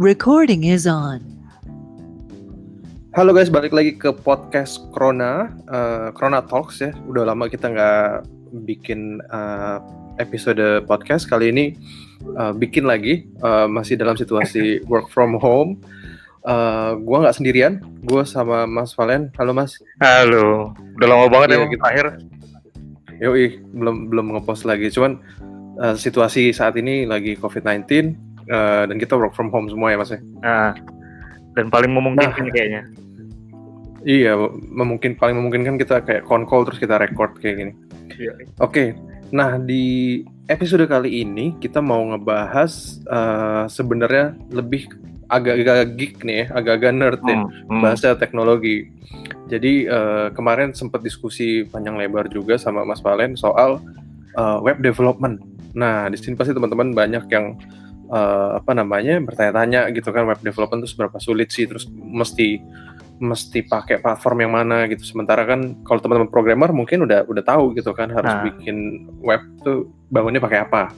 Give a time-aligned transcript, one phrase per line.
[0.00, 1.20] Recording is on.
[3.12, 6.96] Halo guys, balik lagi ke podcast Krona, uh, Krona Talks ya.
[7.04, 8.24] Udah lama kita nggak
[8.64, 9.76] bikin uh,
[10.16, 11.28] episode podcast.
[11.28, 11.76] Kali ini
[12.32, 15.76] uh, bikin lagi, uh, masih dalam situasi work from home.
[16.48, 19.28] Uh, gua nggak sendirian, gue sama Mas Valen.
[19.36, 19.76] Halo Mas.
[20.00, 21.76] Halo, udah lama banget Iya, ya gitu.
[21.84, 22.06] terakhir.
[23.20, 23.46] Yoi,
[23.76, 24.88] belum belum ngepost lagi.
[24.88, 25.20] Cuman
[25.76, 30.10] uh, situasi saat ini lagi COVID-19 uh, dan kita work from home semua ya Mas
[30.10, 30.20] ya.
[30.42, 30.74] Nah,
[31.54, 32.52] dan paling memungkinkan Nah.
[32.52, 32.82] kayaknya.
[34.00, 34.32] Iya,
[34.72, 37.72] memungkin paling memungkinkan kita kayak on call terus kita record kayak gini.
[38.16, 38.32] Iya.
[38.56, 38.96] Oke,
[39.28, 44.88] nah di episode kali ini kita mau ngebahas uh, sebenarnya lebih
[45.30, 47.80] agak-agak geek nih ya, agak-agak nerd ya, Hmm, hmm.
[47.84, 48.88] bahasa teknologi.
[49.46, 53.78] Jadi uh, kemarin sempat diskusi panjang lebar juga sama Mas Valen soal
[54.34, 55.38] uh, web development.
[55.76, 57.54] Nah di sini pasti teman-teman banyak yang
[58.10, 62.58] uh, apa namanya bertanya-tanya gitu kan web development itu seberapa sulit sih, terus mesti
[63.20, 65.04] mesti pakai platform yang mana gitu.
[65.04, 68.44] Sementara kan kalau teman-teman programmer mungkin udah udah tahu gitu kan harus Nah.
[68.48, 68.76] bikin
[69.20, 70.88] web tuh bangunnya pakai apa.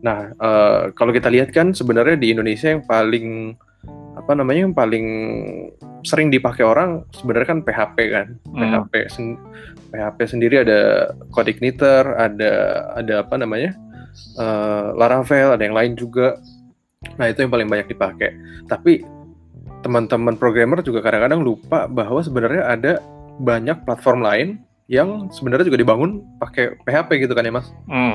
[0.00, 3.52] Nah eh, kalau kita lihat kan sebenarnya di Indonesia yang paling
[4.16, 5.06] apa namanya yang paling
[6.02, 8.26] sering dipakai orang sebenarnya kan PHP kan.
[8.48, 8.60] Hmm.
[8.88, 9.40] PHP sen-
[9.92, 12.52] PHP sendiri ada Codeigniter, ada
[12.96, 13.76] ada apa namanya
[14.38, 16.38] eh, Laravel, ada yang lain juga.
[17.18, 18.30] Nah itu yang paling banyak dipakai.
[18.70, 19.02] Tapi
[19.82, 22.92] teman-teman programmer juga kadang-kadang lupa bahwa sebenarnya ada
[23.42, 24.48] banyak platform lain
[24.86, 27.66] yang sebenarnya juga dibangun pakai PHP gitu kan ya mas.
[27.90, 28.14] Hmm.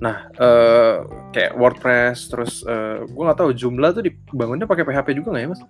[0.00, 0.96] Nah eh,
[1.36, 5.50] kayak WordPress terus eh, gue nggak tahu jumlah tuh dibangunnya pakai PHP juga nggak ya
[5.52, 5.62] mas?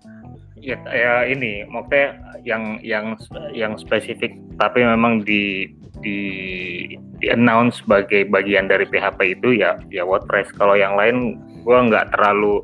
[0.63, 2.15] Ya, ya ini, maksudnya
[2.47, 3.19] yang yang
[3.51, 4.31] yang spesifik,
[4.63, 5.67] tapi memang di
[6.07, 6.19] di
[7.19, 10.55] di announce sebagai bagian dari PHP itu ya ya WordPress.
[10.55, 11.35] Kalau yang lain,
[11.67, 12.63] gua nggak terlalu.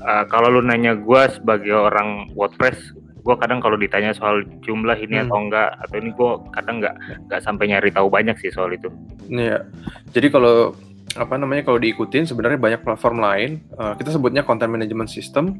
[0.00, 2.76] uh, kalau lu nanya gua sebagai orang WordPress,
[3.24, 5.28] gua kadang kalau ditanya soal jumlah ini Hmm.
[5.28, 6.96] atau enggak atau ini gua kadang nggak
[7.28, 8.88] nggak sampai nyari tahu banyak sih soal itu.
[9.28, 9.64] Iya.
[10.12, 10.72] Jadi kalau
[11.18, 13.50] apa namanya kalau diikutin sebenarnya banyak platform lain.
[13.66, 15.58] eh, kita sebutnya content management system.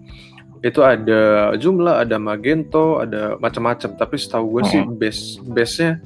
[0.60, 3.96] Itu ada Joomla, ada Magento, ada macam-macam.
[3.96, 4.96] Tapi setahu gue sih Hmm.
[5.00, 6.00] base base-nya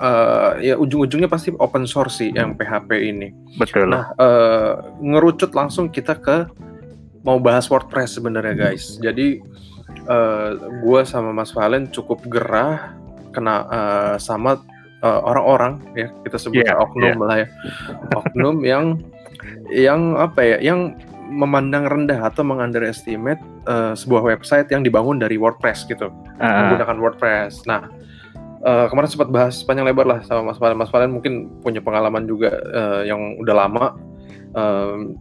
[0.00, 3.28] eh, ya ujung-ujungnya pasti open source sih yang PHP ini.
[3.56, 3.88] Betul.
[3.92, 6.48] Nah, eh, ngerucut langsung kita ke
[7.20, 8.96] mau bahas WordPress sebenarnya guys.
[9.00, 9.40] Jadi
[10.08, 12.96] eh, gue sama Mas Valen cukup gerah
[13.32, 14.60] kena eh, sama
[15.00, 17.48] orang-orang ya kita sebutnya Iya, oknum lah ya,
[18.20, 18.84] oknum yang
[19.72, 20.92] yang apa ya, yang
[21.30, 26.10] memandang rendah atau mengunderestimate eh, sebuah website yang dibangun dari WordPress gitu
[26.42, 27.64] Ah, menggunakan WordPress.
[27.70, 27.86] Nah,
[28.66, 30.76] eh, kemarin sempat bahas panjang lebar lah sama Mas Valen.
[30.76, 33.86] Mas Valen mungkin punya pengalaman juga eh, yang udah lama.
[34.50, 35.14] Em,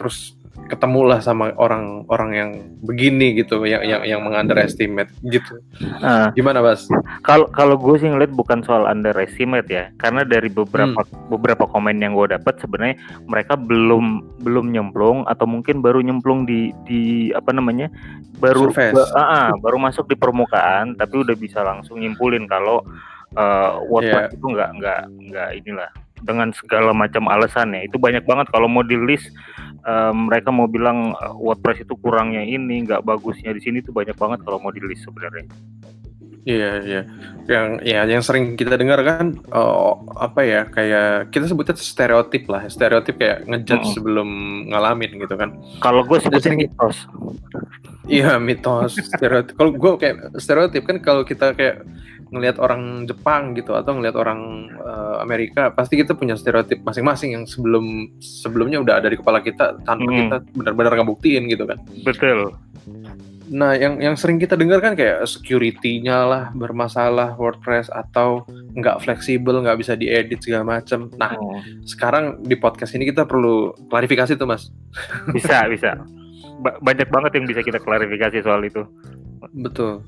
[0.00, 0.39] terus
[0.70, 2.50] ketemu lah sama orang-orang yang
[2.86, 5.58] begini gitu, yang yang yang mengunderestimate gitu.
[6.02, 6.30] ah.
[6.34, 6.86] Gimana, Mas?
[7.26, 12.14] Kalau kalau gue sih ngeliat bukan soal underestimate ya, karena dari beberapa beberapa komen yang
[12.14, 17.90] gue dapat sebenarnya mereka belum belum nyemplung atau mungkin baru nyemplung di di apa namanya
[18.38, 22.82] baru ba- ah, ah, baru masuk di permukaan, tapi udah bisa langsung nyimpulin kalau
[23.34, 25.00] eh, WordPress itu nggak nggak
[25.30, 25.90] nggak inilah
[26.22, 29.32] dengan segala macam alasannya itu banyak banget kalau mau di list
[29.84, 34.14] eh, mereka mau bilang eh, WordPress itu kurangnya ini nggak bagusnya di sini tuh banyak
[34.14, 35.48] banget kalau mau di list sebenarnya.
[36.40, 37.02] Iya, iya.
[37.44, 42.64] Yang ya yang sering kita dengar kan eh, apa ya kayak kita sebutnya stereotip lah,
[42.72, 43.94] stereotip kayak ngejudge Mm-mm.
[43.96, 44.28] sebelum
[44.72, 45.52] ngalamin gitu kan.
[45.84, 46.96] Kalau gue sebutnya sering- mitos.
[48.08, 49.52] Iya mitos stereotip.
[49.52, 51.84] Kalau gue kayak stereotip kan kalau kita kayak
[52.30, 54.40] ngelihat orang Jepang gitu atau ngelihat orang
[54.72, 57.84] eh, Amerika pasti kita punya stereotip masing-masing yang sebelum
[58.16, 60.18] sebelumnya udah ada di kepala kita tanpa Hmm.
[60.20, 61.78] kita benar-benar ngebuktiin gitu kan.
[62.00, 62.54] Betul.
[63.50, 69.58] Nah yang yang sering kita dengar kan kayak security-nya lah bermasalah WordPress atau nggak fleksibel
[69.58, 71.10] nggak bisa diedit segala macam.
[71.16, 74.70] Nah Oh, sekarang di podcast ini kita perlu klarifikasi tuh mas.
[75.34, 75.98] bisa bisa
[76.62, 78.86] Ba- banyak banget yang bisa kita klarifikasi soal itu
[79.50, 80.06] Betul.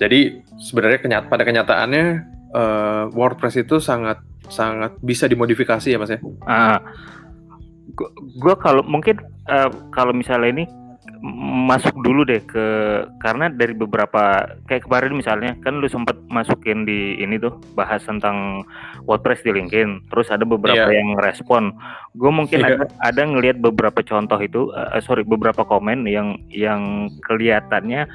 [0.00, 0.20] Jadi
[0.56, 2.04] sebenarnya kenyat pada kenyataannya
[2.50, 4.18] eh, WordPress itu sangat
[4.50, 6.18] sangat bisa dimodifikasi ya mas ya.
[6.42, 6.82] ah
[7.94, 8.10] gua,
[8.40, 10.64] gua kalau mungkin eh, kalau misalnya ini
[11.68, 12.64] masuk dulu deh ke
[13.20, 18.64] karena dari beberapa kayak kemarin misalnya kan lu sempat masukin di ini tuh bahas tentang
[19.04, 20.96] WordPress di LinkedIn terus ada beberapa Iya.
[20.96, 21.76] yang respon
[22.16, 22.68] gue mungkin Iya.
[22.72, 28.08] ada ada ngelihat beberapa contoh itu eh, sorry beberapa komen yang yang kelihatannya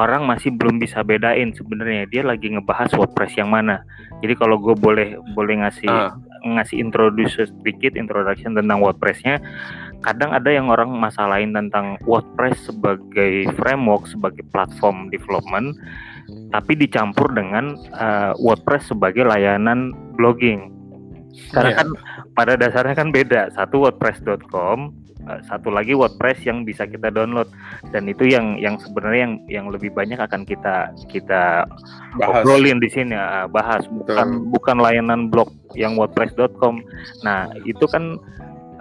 [0.00, 3.84] orang masih belum bisa bedain sebenarnya dia lagi ngebahas WordPress yang mana.
[4.24, 6.14] Jadi kalau gue boleh boleh ngasih Ah.
[6.42, 9.38] ngasih introduce sedikit introduction tentang WordPressnya.
[10.02, 15.78] kadang ada yang orang masalahin tentang WordPress sebagai framework sebagai platform development
[16.50, 20.74] tapi dicampur dengan uh, WordPress sebagai layanan blogging
[21.54, 21.78] karena yeah.
[21.80, 21.88] kan
[22.36, 24.92] pada dasarnya kan beda satu WordPress.com
[25.46, 27.46] satu lagi WordPress yang bisa kita download
[27.94, 31.66] dan itu yang yang sebenarnya yang yang lebih banyak akan kita kita
[32.18, 32.42] bahas.
[32.42, 34.50] obrolin di sini uh, bahas bukan Betul.
[34.58, 36.82] bukan layanan blog yang WordPress.com.
[37.22, 38.18] Nah itu kan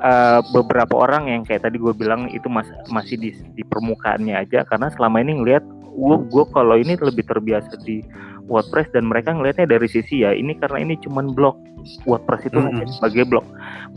[0.02, 4.66] uh, beberapa orang yang kayak tadi gue bilang itu mas, masih di, di permukaannya aja
[4.66, 8.02] karena selama ini ngelihat gue gue kalau ini lebih terbiasa di
[8.48, 11.58] WordPress dan mereka ngelihatnya dari sisi ya ini karena ini cuman blog
[12.06, 12.88] WordPress itu mm -hmm.
[12.98, 13.46] sebagai blog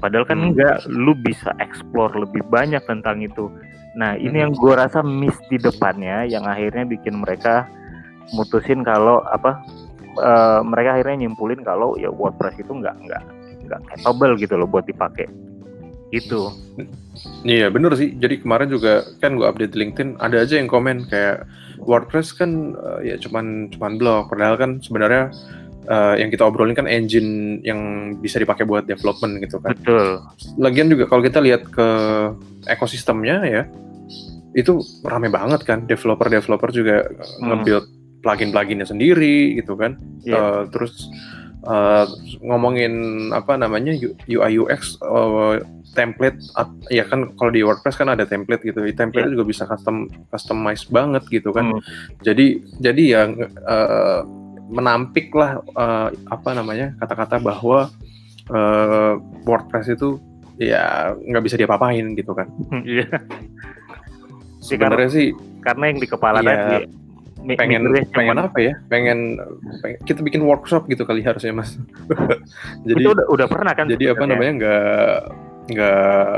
[0.00, 0.50] padahal kan mm -hmm.
[0.56, 3.48] enggak lu bisa explore lebih banyak tentang itu.
[3.94, 4.42] Nah ini mm -hmm.
[4.42, 7.68] yang gue rasa miss di depannya yang akhirnya bikin mereka
[8.32, 9.60] mutusin kalau apa
[10.18, 13.22] uh, mereka akhirnya nyimpulin kalau ya WordPress itu enggak enggak
[13.64, 15.28] enggak capable gitu loh buat dipakai.
[16.10, 16.52] Itu
[17.44, 18.14] iya bener sih.
[18.16, 21.44] Jadi kemarin juga kan gue update LinkedIn ada aja yang komen kayak
[21.80, 25.30] WordPress kan uh, ya cuman cuman blog padahal kan sebenarnya
[25.88, 29.76] uh, yang kita obrolin kan engine yang bisa dipakai buat development gitu kan.
[29.78, 30.22] Betul.
[30.60, 31.88] Lagian juga kalau kita lihat ke
[32.68, 33.62] ekosistemnya ya
[34.54, 37.42] itu rame banget kan developer-developer juga hmm.
[37.50, 37.86] nge-build
[38.22, 39.98] plugin-pluginnya sendiri gitu kan.
[40.24, 40.30] Yeah.
[40.30, 40.38] Iya.
[40.38, 40.94] Uh, terus
[41.64, 42.06] uh,
[42.44, 43.92] ngomongin apa namanya
[44.28, 45.60] UI UX uh,
[45.94, 46.38] template
[46.90, 48.84] ya kan kalau di WordPress kan ada template gitu.
[48.94, 49.34] Template yeah.
[49.34, 51.74] juga bisa custom customize banget gitu kan.
[51.74, 51.82] Hmm.
[52.22, 53.22] jadi jadi ya
[53.64, 54.20] uh,
[54.68, 57.92] menampik lah uh, apa namanya kata-kata bahwa
[58.50, 59.14] uh,
[59.44, 60.16] WordPress itu
[60.56, 62.48] ya nggak bisa diapa-apain gitu kan.
[62.84, 63.08] Iya.
[64.64, 67.03] Sebenarnya sih karena yang di kepala ya, tadi
[67.44, 69.36] pengen pengen apa ya pengen,
[69.84, 71.76] pengen kita bikin workshop gitu kali harusnya mas
[72.88, 75.14] jadi itu udah, udah pernah kan jadi apa namanya nggak
[75.72, 76.34] nggak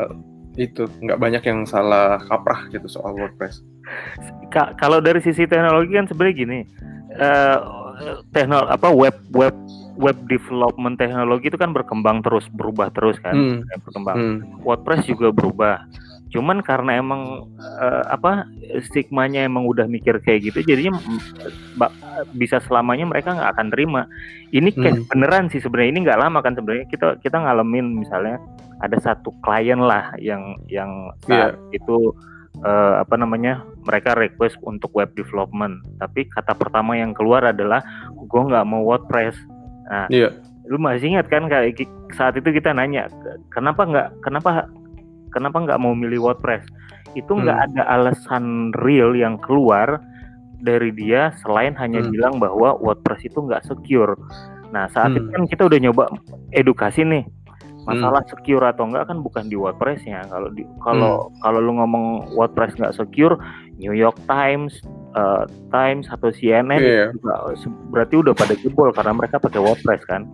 [0.56, 3.60] itu nggak banyak yang salah kaprah gitu soal WordPress.
[4.48, 6.58] Ka kalau dari sisi teknologi kan sebenarnya gini,
[7.20, 7.58] uh,
[8.32, 9.52] teknol apa web web
[9.96, 13.84] web development teknologi itu kan berkembang terus berubah terus kan, hmm.
[13.84, 14.16] berkembang.
[14.16, 14.36] Hmm.
[14.64, 15.84] WordPress juga berubah.
[16.36, 18.44] Cuman karena emang uh, apa
[18.84, 21.00] stigmanya emang udah mikir kayak gitu, jadinya
[22.36, 24.04] bisa selamanya mereka nggak akan terima.
[24.52, 25.08] Ini kayak hmm.
[25.08, 28.36] beneran sih sebenarnya ini nggak lama kan sebenarnya kita kita ngalamin misalnya
[28.84, 31.72] ada satu klien lah yang yang saat yeah.
[31.72, 32.12] itu
[32.60, 37.80] uh, apa namanya mereka request untuk web development, tapi kata pertama yang keluar adalah
[38.12, 39.36] gue nggak mau WordPress.
[39.88, 40.34] Nah, yeah.
[40.68, 43.06] lu masih ingat kan kayak saat itu kita nanya
[43.54, 44.66] kenapa nggak kenapa
[45.32, 46.66] kenapa nggak mau milih WordPress
[47.16, 47.66] itu nggak hmm.
[47.72, 50.04] ada alasan real yang keluar
[50.60, 52.10] dari dia selain hanya hmm.
[52.12, 54.16] bilang bahwa WordPress itu nggak secure.
[54.72, 55.18] Nah saat hmm.
[55.20, 56.04] itu kan kita udah nyoba
[56.52, 57.24] edukasi nih
[57.86, 58.30] masalah hmm.
[58.34, 61.38] secure atau enggak kan bukan di WordPressnya kalau di kalau hmm.
[61.40, 63.38] kalau lu ngomong WordPress nggak secure
[63.78, 64.82] New York Times
[65.14, 67.08] uh, Times atau CNN yeah.
[67.14, 67.54] juga,
[67.94, 70.26] berarti udah pada jebol karena mereka pakai WordPress kan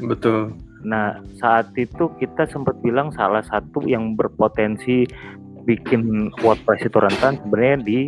[0.00, 5.08] betul Nah, saat itu kita sempat bilang salah satu yang berpotensi
[5.64, 8.00] bikin WordPress itu rentan sebenarnya di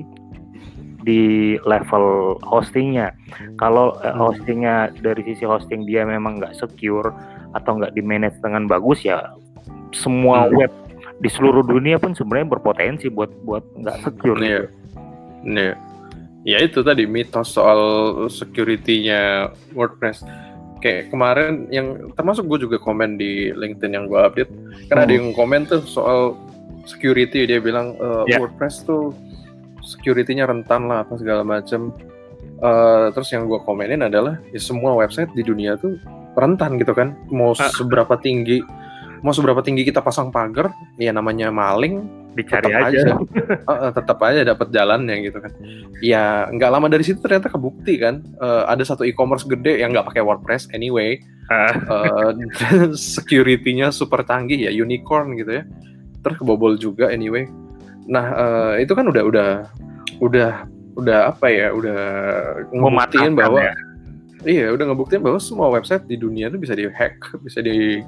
[1.07, 3.15] di level hostingnya.
[3.57, 4.19] Kalau eh, hmm.
[4.21, 7.15] hostingnya dari sisi hosting dia memang nggak secure
[7.57, 9.33] atau nggak di manage dengan bagus ya,
[9.97, 10.55] semua hmm.
[10.59, 10.73] web
[11.17, 14.39] di seluruh dunia pun sebenarnya berpotensi buat buat nggak secure.
[14.43, 14.63] Iya.
[15.47, 15.75] Iya.
[16.47, 17.81] Ya itu tadi mitos soal
[18.31, 20.23] security-nya WordPress
[20.87, 24.95] kayak kemarin yang termasuk gue juga komen di LinkedIn yang gue update hmm.
[24.95, 26.39] ada yang komen tuh soal
[26.87, 28.39] security dia bilang e, yeah.
[28.39, 29.11] WordPress tuh
[29.83, 31.95] security-nya rentan lah apa segala macam
[32.59, 35.99] uh, terus yang gue komenin adalah ya semua website di dunia tuh
[36.35, 37.71] rentan gitu kan mau ah.
[37.71, 38.63] seberapa tinggi
[39.23, 43.13] mau seberapa tinggi kita pasang pagar ya namanya maling dicari tetap aja, aja.
[43.73, 45.53] uh, tetap aja dapat jalannya gitu kan.
[46.05, 50.13] Ya nggak lama dari situ ternyata kebukti kan uh, ada satu e-commerce gede yang nggak
[50.13, 51.17] pakai WordPress anyway.
[51.49, 51.73] Uh.
[51.89, 52.31] uh,
[53.17, 55.65] security-nya super canggih ya unicorn gitu ya.
[56.21, 57.49] Terus kebobol juga anyway.
[58.07, 59.51] Nah uh, itu kan udah udah
[60.21, 60.53] udah
[60.97, 62.01] udah apa ya udah
[62.73, 63.75] ngebuktiin bahwa ya
[64.47, 67.99] Iya, udah ngebuktiin bahwa semua website di dunia itu bisa dihack, bisa di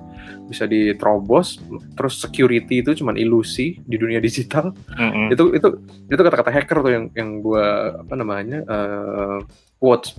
[0.46, 1.58] bisa diterobos,
[1.98, 4.70] terus security itu cuma ilusi di dunia digital.
[4.94, 5.34] Mm-hmm.
[5.34, 5.68] Itu itu
[6.06, 9.42] itu kata-kata hacker tuh yang yang gua apa namanya uh,
[9.82, 10.14] quotes.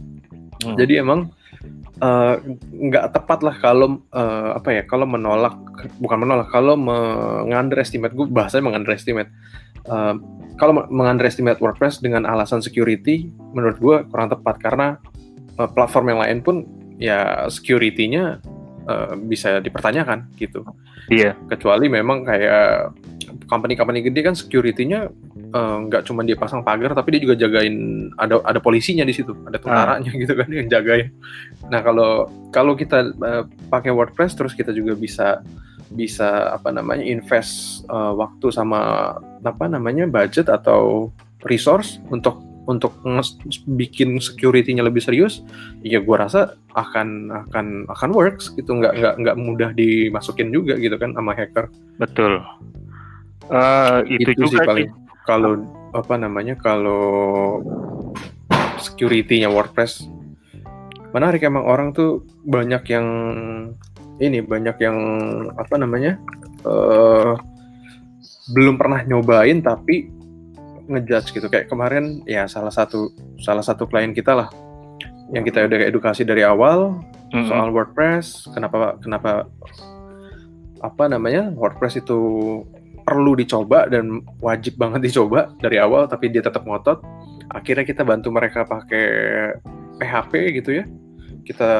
[0.60, 0.76] Mm.
[0.76, 1.32] Jadi emang
[2.04, 2.36] eh,
[2.68, 5.56] nggak uh, tepat lah kalau uh, apa ya kalau menolak
[6.04, 9.32] bukan menolak kalau mengunderestimate gue bahasanya mengunderestimate
[9.88, 10.20] uh,
[10.60, 15.00] kalau mengunderestimate WordPress dengan alasan security menurut gue kurang tepat karena
[15.68, 16.56] platform yang lain pun
[16.96, 18.40] ya security-nya
[18.88, 20.64] uh, bisa dipertanyakan gitu.
[21.10, 21.36] Iya.
[21.50, 22.94] Kecuali memang kayak
[23.50, 28.42] company-company gede kan security-nya eh, nggak cuma dia pasang pagar tapi dia juga jagain ada
[28.46, 31.10] ada polisinya di situ ada tentaranya gitu kan yang jagain
[31.70, 35.42] nah kalau kalau kita eh, pakai WordPress terus kita juga bisa
[35.90, 41.10] bisa apa namanya invest eh, waktu sama apa namanya budget atau
[41.46, 42.94] resource untuk untuk
[43.66, 45.42] bikin security-nya lebih serius,
[45.82, 50.94] ya gua rasa akan akan akan works gitu, nggak nggak nggak mudah dimasukin juga gitu
[51.02, 51.66] kan sama hacker.
[51.98, 52.46] Betul.
[53.50, 54.94] Eh, itu, Itu sih juga paling sih.
[55.26, 55.66] kalau
[55.98, 57.58] apa namanya kalau
[58.78, 60.06] security-nya WordPress
[61.10, 63.08] menarik emang orang tuh banyak yang
[64.22, 64.98] ini banyak yang
[65.58, 66.22] apa namanya
[66.68, 67.34] eh
[68.54, 70.10] belum pernah nyobain tapi
[70.90, 71.48] ngejudge gitu.
[71.48, 74.50] Kayak kemarin ya salah satu salah satu klien kita lah
[75.30, 77.46] yang kita udah edukasi dari awal Mm-mm.
[77.46, 79.46] soal WordPress kenapa kenapa
[80.82, 82.18] apa namanya WordPress itu
[83.10, 87.02] perlu dicoba dan wajib banget dicoba dari awal tapi dia tetap ngotot.
[87.50, 89.06] Akhirnya kita bantu mereka pakai
[89.98, 90.32] PHP
[90.62, 90.86] gitu ya.
[91.42, 91.72] Kita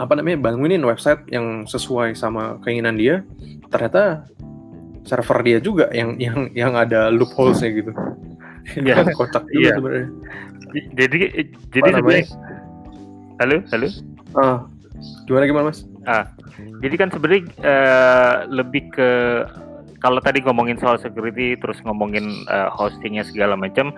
[0.00, 3.20] apa namanya bangunin website yang sesuai sama keinginan dia.
[3.68, 4.24] Ternyata
[5.02, 7.92] server dia juga yang yang yang ada loopholesnya gitu
[8.78, 9.02] Iya.
[9.18, 9.72] kocak juga Iya.
[9.76, 10.08] sebenarnya
[10.94, 11.16] Jadi
[11.68, 12.26] jadi sebenarnya
[13.40, 13.88] Halo, halo.
[14.38, 14.58] ah
[15.26, 15.82] gimana gimana mas
[16.78, 19.10] Jadi kan sebenarnya eh, lebih ke
[20.02, 23.94] kalau tadi ngomongin soal security terus ngomongin eh, hostingnya segala macam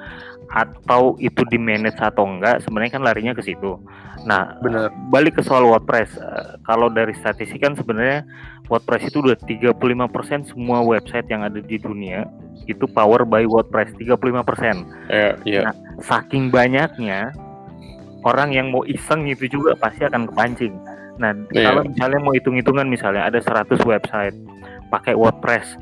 [0.52, 3.80] atau itu di manage atau enggak sebenarnya kan larinya ke situ.
[4.28, 6.14] Nah, benar balik ke soal WordPress.
[6.20, 8.22] Eh, kalau dari statistik kan sebenarnya
[8.68, 12.28] WordPress itu udah 35% semua website yang ada di dunia
[12.68, 14.84] itu power by WordPress 35%.
[15.08, 17.32] ya iya Saking banyaknya
[18.24, 20.72] orang yang mau iseng itu juga pasti akan kepancing.
[21.14, 21.70] Nah, Iya.
[21.70, 24.34] kalau misalnya mau hitung-hitungan misalnya ada 100 website
[24.94, 25.74] pakai WordPress,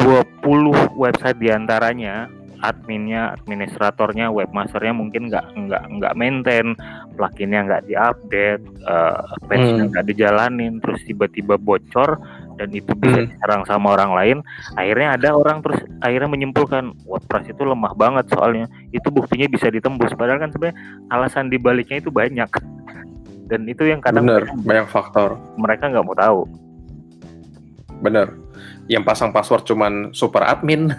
[0.00, 6.72] 20 website di antaranya adminnya, administratornya, webmasternya mungkin nggak nggak nggak maintain,
[7.12, 9.90] pluginnya nggak diupdate, uh, patchnya Hmm.
[9.92, 12.16] nggak dijalanin, terus tiba-tiba bocor
[12.56, 13.28] dan itu bisa Hmm.
[13.28, 14.38] diserang sama orang lain.
[14.72, 20.16] Akhirnya ada orang terus akhirnya menyimpulkan WordPress itu lemah banget soalnya itu buktinya bisa ditembus.
[20.16, 20.80] Padahal kan sebenarnya
[21.12, 22.48] alasan dibaliknya itu banyak
[23.46, 26.40] dan itu yang kadang mereka- banyak faktor mereka nggak mau tahu.
[27.96, 28.28] benar
[28.86, 30.90] yang pasang password cuman super admin.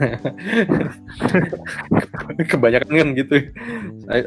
[2.51, 3.35] Kebanyakan kan gitu.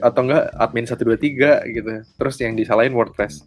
[0.01, 1.91] Atau enggak admin 123 gitu.
[2.17, 3.45] Terus yang disalahin WordPress.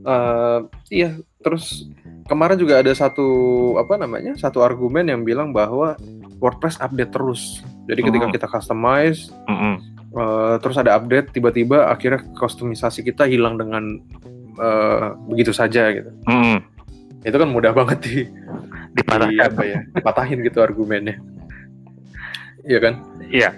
[0.00, 1.12] Eh, iya
[1.44, 1.84] terus
[2.24, 3.28] kemarin juga ada satu
[3.76, 5.96] apa namanya satu argumen yang bilang bahwa
[6.40, 7.60] WordPress update terus.
[7.84, 8.32] Jadi ketika Hmm.
[8.32, 9.74] kita customize Mm-mm.
[10.16, 14.00] eh, terus ada update tiba-tiba akhirnya kustomisasi kita hilang dengan
[14.56, 16.08] eh, begitu saja gitu.
[16.24, 16.64] Mm-mm.
[17.20, 18.16] itu kan mudah banget di,
[18.90, 19.46] di Dipatahkan.
[19.54, 21.16] apa ya dipatahin gitu argumennya
[22.66, 22.94] iya kan
[23.30, 23.50] Iya.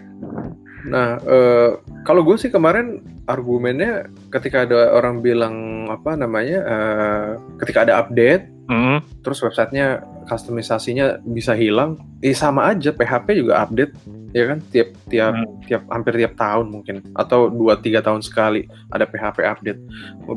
[0.85, 1.71] nah eh,
[2.05, 7.31] kalau gue sih kemarin argumennya ketika ada orang bilang apa namanya eh,
[7.62, 9.01] ketika ada update Mm-mm.
[9.23, 13.93] terus websitenya kustomisasinya bisa hilang eh sama aja PHP juga update
[14.31, 15.61] ya kan tiap tiap Hmm.
[15.62, 19.81] tiap hampir tiap tahun mungkin atau 2 3 tahun sekali ada PHP update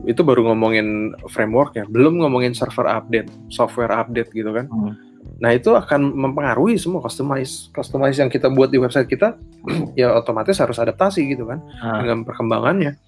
[0.04, 0.88] itu baru ngomongin
[1.26, 4.94] framework ya belum ngomongin server update software update gitu kan Hmm.
[5.40, 9.36] nah itu akan mempengaruhi semua customize customize yang kita buat di website kita
[10.00, 12.04] ya otomatis harus adaptasi gitu kan Ah.
[12.04, 13.00] dengan perkembangannya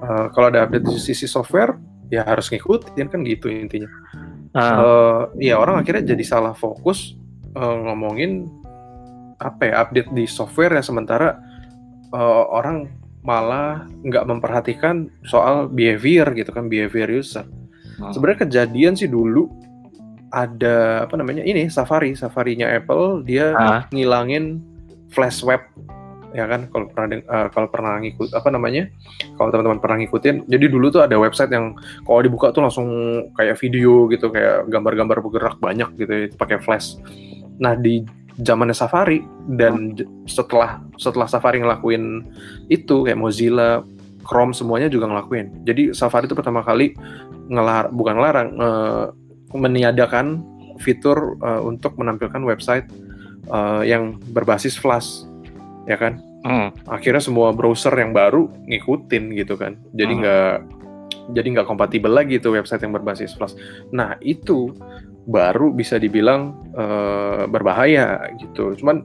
[0.00, 1.76] Eh, kalau ada update di sisi software
[2.08, 3.86] ya harus ngikutin kan gitu intinya
[4.50, 4.82] Ah.
[5.30, 7.14] Eh, ya orang akhirnya jadi salah fokus
[7.52, 8.50] eh, ngomongin
[9.36, 11.38] apa ya update di software ya sementara
[12.08, 12.90] eh, orang
[13.20, 17.46] malah nggak memperhatikan soal behavior gitu kan behavior user
[17.94, 18.16] Hmm.
[18.16, 19.44] sebenarnya kejadian sih dulu
[20.30, 23.84] ada apa namanya ini Safari Safarinya Apple dia Ah.
[23.90, 24.64] ngilangin
[25.08, 25.60] flash web
[26.32, 26.70] ya kan?
[26.70, 28.88] Kalau pernah eh, kalau pernah ngikut apa namanya?
[29.34, 31.74] Kalau teman-teman pernah ngikutin jadi dulu tuh ada website yang
[32.06, 32.88] kalau dibuka tuh langsung
[33.34, 36.98] kayak video gitu kayak gambar-gambar bergerak banyak gitu ya, pakai flash.
[37.60, 38.02] Nah di
[38.40, 39.20] zamannya Safari
[39.58, 39.92] dan
[40.24, 42.24] setelah setelah Safari ngelakuin
[42.72, 43.84] itu kayak Mozilla
[44.24, 45.66] Chrome semuanya juga ngelakuin.
[45.66, 46.94] Jadi Safari itu pertama kali
[47.50, 49.06] ngelar bukan ngelarang eh,
[49.58, 50.40] meniadakan
[50.78, 52.86] fitur eh, untuk menampilkan website
[53.50, 55.26] eh, yang berbasis flash
[55.84, 56.72] ya kan Hmm.
[56.88, 60.20] akhirnya semua browser yang baru ngikutin gitu kan jadi Hmm.
[60.24, 60.54] nggak
[61.36, 63.52] jadi nggak kompatibel lagi tuh website yang berbasis flash
[63.92, 64.72] nah itu
[65.28, 69.04] baru bisa dibilang eh, berbahaya gitu cuman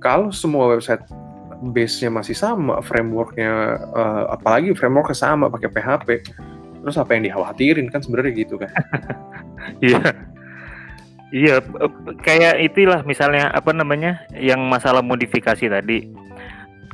[0.00, 1.04] kalau semua website
[1.60, 6.08] base-nya masih sama frameworknya eh, apalagi frameworknya sama pakai PHP
[6.80, 8.72] terus apa yang dikhawatirin kan sebenarnya gitu kan
[9.84, 10.00] Iya.
[11.30, 11.62] Iya,
[12.26, 16.10] kayak itulah misalnya apa namanya yang masalah modifikasi tadi.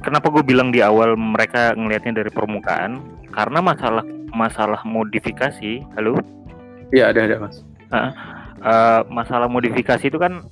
[0.05, 3.01] Kenapa gue bilang di awal mereka ngelihatnya dari permukaan?
[3.33, 4.05] Karena masalah
[4.37, 6.21] masalah modifikasi, halo?
[6.93, 7.65] Iya ada ada mas.
[7.89, 8.13] Uh,
[8.61, 10.45] uh, masalah modifikasi itu kan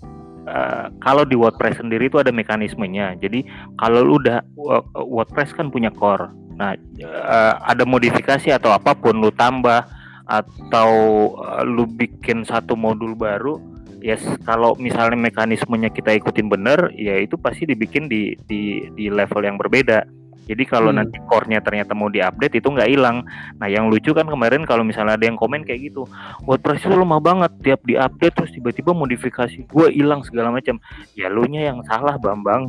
[0.49, 3.21] uh, kalau di WordPress sendiri itu ada mekanismenya.
[3.21, 3.45] Jadi
[3.77, 6.33] kalau lu udah uh, WordPress kan punya core.
[6.57, 6.73] Nah
[7.05, 9.85] uh, ada modifikasi atau apa pun lu tambah
[10.25, 10.91] atau
[11.37, 13.74] uh, lu bikin satu modul baru
[14.05, 19.41] yes, kalau misalnya mekanismenya kita ikutin bener ya itu pasti dibikin di di di level
[19.41, 20.05] yang berbeda
[20.45, 20.99] jadi kalau hmm.
[21.01, 23.25] nanti core-nya ternyata mau diupdate itu nggak hilang.
[23.57, 26.05] Nah yang lucu kan kemarin kalau misalnya ada yang komen kayak gitu,
[26.45, 30.77] WordPress itu lemah banget, tiap diupdate terus tiba-tiba modifikasi gue hilang segala macam.
[31.17, 32.69] Ya lu nya yang salah Bambang.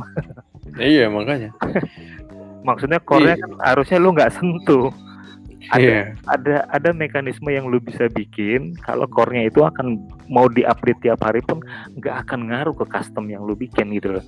[0.80, 1.52] iya makanya.
[2.68, 3.42] Maksudnya core-nya iya.
[3.44, 4.90] kan harusnya lu nggak sentuh
[5.74, 6.04] ada yeah.
[6.30, 9.98] ada ada mekanisme yang lu bisa bikin kalau core-nya itu akan
[10.30, 11.58] mau diupdate tiap hari pun
[11.98, 14.24] nggak akan ngaruh ke custom yang lu bikin gitu loh.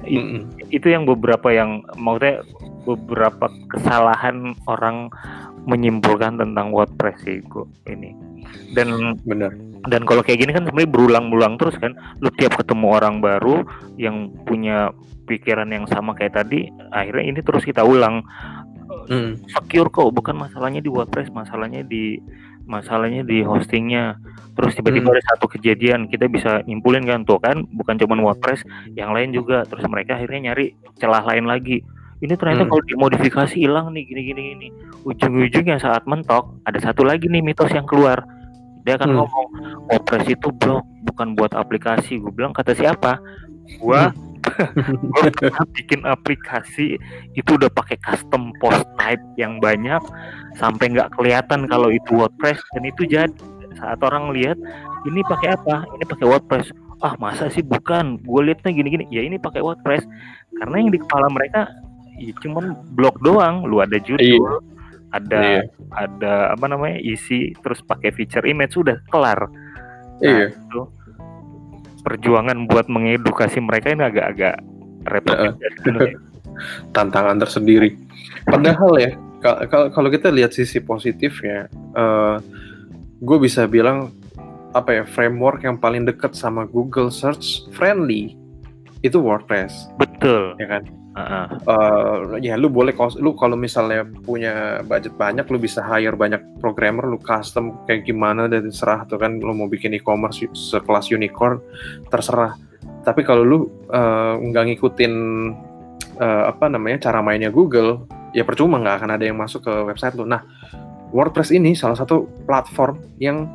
[0.00, 0.42] Mm -mm.
[0.72, 2.40] Itu yang beberapa yang maksudnya
[2.88, 5.12] beberapa kesalahan orang
[5.68, 7.44] menyimpulkan tentang WordPress sih
[7.84, 8.16] ini.
[8.72, 9.52] Dan benar.
[9.88, 13.64] Dan kalau kayak gini kan sebenarnya berulang-ulang terus kan, lu tiap ketemu orang baru
[13.96, 14.92] yang punya
[15.24, 18.20] pikiran yang sama kayak tadi, akhirnya ini terus kita ulang
[19.08, 19.46] hmm.
[19.48, 22.18] secure kok bukan masalahnya di WordPress masalahnya di
[22.70, 24.14] masalahnya di hostingnya.
[24.54, 25.16] Terus tiba-tiba hmm.
[25.18, 28.62] ada satu kejadian kita bisa nyimpulin kan tuh kan bukan cuma WordPress
[28.94, 29.66] yang lain juga.
[29.66, 31.82] Terus mereka akhirnya nyari celah lain lagi.
[32.20, 32.70] Ini ternyata hmm.
[32.70, 34.68] kalau dimodifikasi hilang nih gini gini gini.
[35.02, 38.22] Ujung-ujungnya saat mentok ada satu lagi nih mitos yang keluar.
[38.86, 39.18] Dia akan hmm.
[39.18, 39.46] ngomong
[39.90, 42.22] WordPress itu bro bukan buat aplikasi.
[42.22, 43.18] Gue bilang kata siapa?
[43.82, 44.29] Gua hmm
[45.14, 47.00] gue pernah bikin aplikasi
[47.38, 50.00] itu udah pakai custom post type yang banyak
[50.58, 53.32] sampai nggak kelihatan kalau itu WordPress dan itu jadi
[53.78, 54.58] saat orang lihat
[55.08, 55.88] ini pakai apa?
[55.96, 56.66] Ini pakai WordPress.
[57.00, 57.64] Ah masa sih?
[57.64, 58.20] Bukan.
[58.20, 59.04] Gue liatnya gini-gini.
[59.08, 60.04] Ya ini pakai WordPress.
[60.60, 61.70] Karena yang di kepala mereka
[62.20, 63.64] ya cuman blog doang.
[63.64, 64.52] Lu ada judul iya.
[65.10, 65.62] ada iya.
[65.96, 69.48] ada apa namanya isi terus pakai feature image sudah kelar.
[70.20, 70.52] Nah, iya.
[70.52, 70.80] itu
[72.02, 74.56] perjuangan buat mengedukasi mereka ini agak-agak
[75.08, 75.36] repot.
[75.36, 75.52] Uh,
[76.96, 77.96] tantangan tersendiri.
[78.44, 79.10] Padahal ya,
[79.64, 82.36] kalau kita lihat sisi positifnya, uh,
[83.20, 84.12] gue bisa bilang
[84.76, 88.36] apa ya framework yang paling dekat sama Google Search friendly
[89.00, 89.88] itu WordPress.
[89.96, 90.54] Betul.
[90.60, 95.82] Ya kan Uh, uh, ya lu boleh lu kalau misalnya punya budget banyak lu bisa
[95.82, 100.46] hire banyak programmer lu custom kayak gimana dan terserah tuh kan lu mau bikin e-commerce
[100.54, 101.58] sekelas unicorn
[102.14, 102.54] terserah.
[103.02, 103.58] Tapi kalau lu
[103.90, 105.14] uh, nggak ngikutin
[106.22, 110.14] uh, apa namanya cara mainnya Google ya percuma nggak akan ada yang masuk ke website
[110.14, 110.22] lu.
[110.22, 110.46] Nah
[111.10, 113.50] WordPress ini salah satu platform yang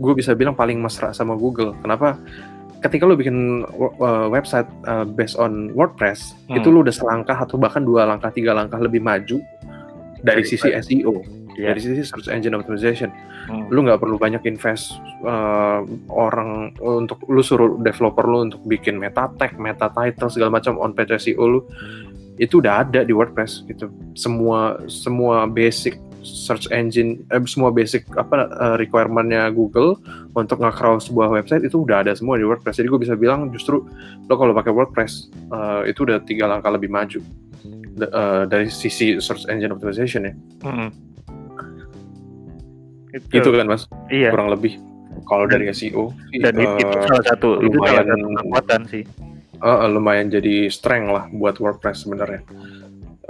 [0.00, 1.76] gue bisa bilang paling mesra sama Google.
[1.84, 2.16] Kenapa
[2.80, 6.56] ketika lu bikin uh, website uh, based on WordPress hmm.
[6.56, 9.40] itu lu udah selangkah atau bahkan dua langkah tiga langkah lebih maju
[10.24, 11.20] dari sisi SEO
[11.56, 11.72] yeah.
[11.72, 13.12] dari sisi search engine optimization
[13.52, 13.68] hmm.
[13.68, 14.96] lu nggak perlu banyak invest
[15.28, 20.80] uh, orang untuk lu suruh developer lu untuk bikin meta tag meta title segala macam
[20.80, 22.40] on page SEO lu hmm.
[22.40, 28.48] itu udah ada di WordPress gitu semua semua basic search engine eh, semua basic apa
[28.48, 29.96] uh, requirementnya Google
[30.36, 33.84] untuk nge-crawl sebuah website itu udah ada semua di WordPress jadi gue bisa bilang justru
[34.28, 37.20] lo kalau pakai WordPress uh, itu udah tiga langkah lebih maju
[38.12, 40.88] uh, dari sisi search engine optimization ya mm -hmm.
[43.16, 43.26] itu.
[43.40, 44.30] itu kan mas iya.
[44.30, 44.76] kurang lebih
[45.26, 49.02] kalau dari SEO dan uh, itu salah satu lumayan, itu salah satu kekuatan sih
[49.60, 52.40] uh, lumayan jadi strength lah buat WordPress sebenarnya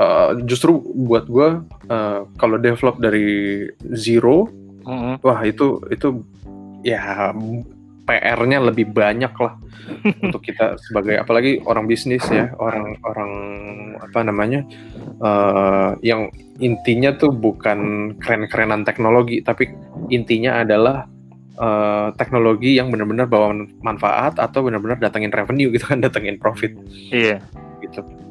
[0.00, 1.60] uh, justru buat gue
[1.92, 4.48] uh, kalau develop dari zero
[4.88, 5.20] mm-hmm.
[5.20, 6.24] wah itu itu
[6.80, 7.30] ya
[8.08, 9.54] PR-nya lebih banyak lah
[10.24, 13.32] untuk kita sebagai apalagi orang bisnis ya orang orang
[14.00, 14.64] apa namanya
[15.20, 19.70] uh, yang intinya tuh bukan keren-kerenan teknologi tapi
[20.10, 21.06] intinya adalah
[21.60, 26.74] uh, teknologi yang benar-benar bawa manfaat atau benar-benar datangin revenue gitu kan datangin profit.
[27.12, 27.44] Iya.
[27.84, 28.29] Gitu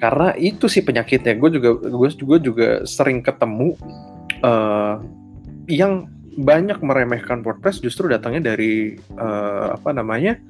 [0.00, 3.76] karena itu sih penyakitnya gue juga gue juga juga sering ketemu
[4.40, 4.96] uh,
[5.68, 6.08] yang
[6.40, 10.40] banyak meremehkan WordPress justru datangnya dari uh, apa namanya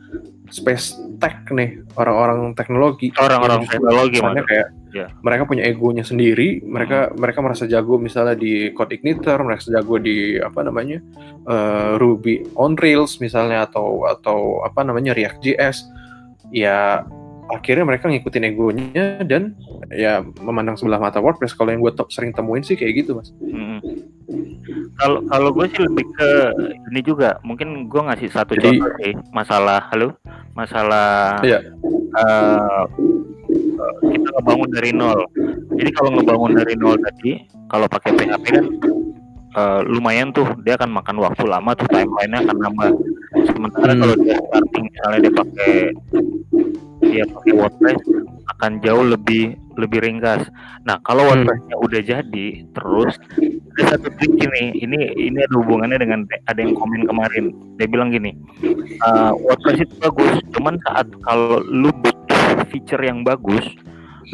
[0.53, 5.09] space tech nih orang-orang teknologi orang-orang teknologi kayak yeah.
[5.25, 7.19] mereka punya egonya sendiri mereka hmm.
[7.19, 10.99] mereka merasa jago misalnya di code igniter mereka jago di apa namanya
[11.49, 15.77] uh, Ruby on Rails misalnya atau atau apa namanya React JS
[16.55, 17.07] ya
[17.51, 19.55] akhirnya mereka ngikutin egonya dan
[19.91, 21.53] ya memandang sebelah mata WordPress.
[21.53, 23.31] Kalau yang gue sering temuin sih kayak gitu mas.
[23.43, 23.83] Hmm.
[24.95, 26.31] kalau kalau gue sih lebih ke
[26.87, 27.41] ini juga.
[27.43, 29.13] Mungkin gue ngasih satu Jadi- contoh sih.
[29.31, 30.15] Masalah halo?
[30.55, 31.59] Masalah Iya.
[32.15, 32.83] eh,
[34.07, 35.21] kita ngebangun dari nol.
[35.75, 38.67] Jadi kalau ngebangun dari nol tadi kalau pakai PHP kan
[39.51, 40.47] eh, lumayan tuh.
[40.63, 42.89] Dia akan makan waktu lama tuh timelinenya akan nambah
[43.49, 44.01] sementara Hmm.
[44.03, 45.73] kalau dia starting misalnya dia pakai
[47.01, 48.01] dia pakai WordPress
[48.57, 50.45] akan jauh lebih lebih ringkas.
[50.85, 51.47] Nah kalau Hmm.
[51.47, 53.17] WordPressnya udah jadi, terus
[53.81, 57.57] ada satu trik ini, ini ini ada hubungannya dengan ada yang komen kemarin.
[57.81, 58.37] Dia bilang gini,
[59.01, 63.65] "Eh, WordPress itu bagus, cuman saat kalau lu butuh feature yang bagus,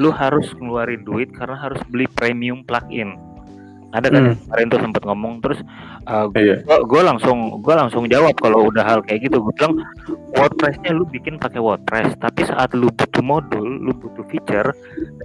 [0.03, 3.15] lu harus ngeluarin duit karena harus beli premium plugin.
[3.89, 4.37] Ada kan Hmm.
[4.41, 5.59] kemarin tuh sempat ngomong terus
[6.05, 6.63] uh, Iya.
[6.65, 9.79] gue langsung gue langsung jawab kalau udah hal kayak gitu gue bilang
[10.33, 14.75] WordPressnya lu bikin pakai WordPress tapi saat lu butuh modul lu butuh feature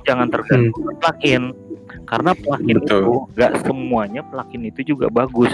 [0.04, 1.44] jangan tergantung ke plugin
[2.04, 2.86] karena plugin Hmm.
[2.86, 3.02] Betul.
[3.02, 5.52] itu nggak semuanya plugin itu juga bagus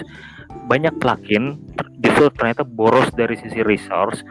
[0.63, 1.57] banyak plugin
[1.97, 4.21] justru ternyata boros dari sisi resource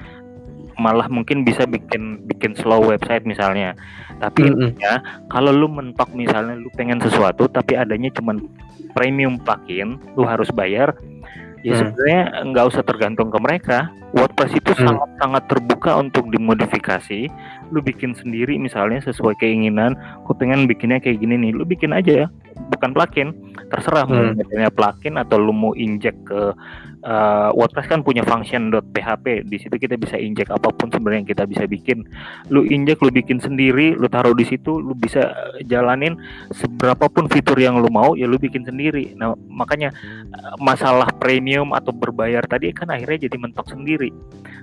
[0.77, 3.73] malah mungkin bisa bikin bikin slow website misalnya
[4.15, 4.71] tapi Mm-mm.
[4.71, 8.45] intinya kalau lu mentok misalnya lu pengen sesuatu tapi adanya cuman
[8.97, 10.97] premium plugin lu harus bayar
[11.61, 11.93] ya Hmm.
[11.93, 14.87] sebenarnya nggak usah tergantung ke mereka WordPress itu Hmm.
[14.97, 17.29] sangat sangat terbuka untuk dimodifikasi
[17.69, 22.31] lu bikin sendiri misalnya sesuai keinginan aku pengen bikinnya kayak gini nih lu bikin aja
[22.73, 23.35] bukan plugin
[23.69, 24.39] terserah mau Hmm.
[24.39, 26.55] jadinya plugin atau lu mau inject ke
[27.07, 31.45] uh, WordPress kan punya function.php di situ kita bisa inject apa pun sebenarnya yang kita
[31.47, 32.03] bisa bikin.
[32.51, 35.31] Lu injek lu bikin sendiri lu taruh di situ lu bisa
[35.65, 36.19] jalanin
[36.51, 39.15] seberapa pun fitur yang lu mau ya lu bikin sendiri.
[39.15, 39.95] Nah makanya
[40.35, 44.11] eh, masalah premium atau berbayar tadi kan akhirnya jadi mentok sendiri.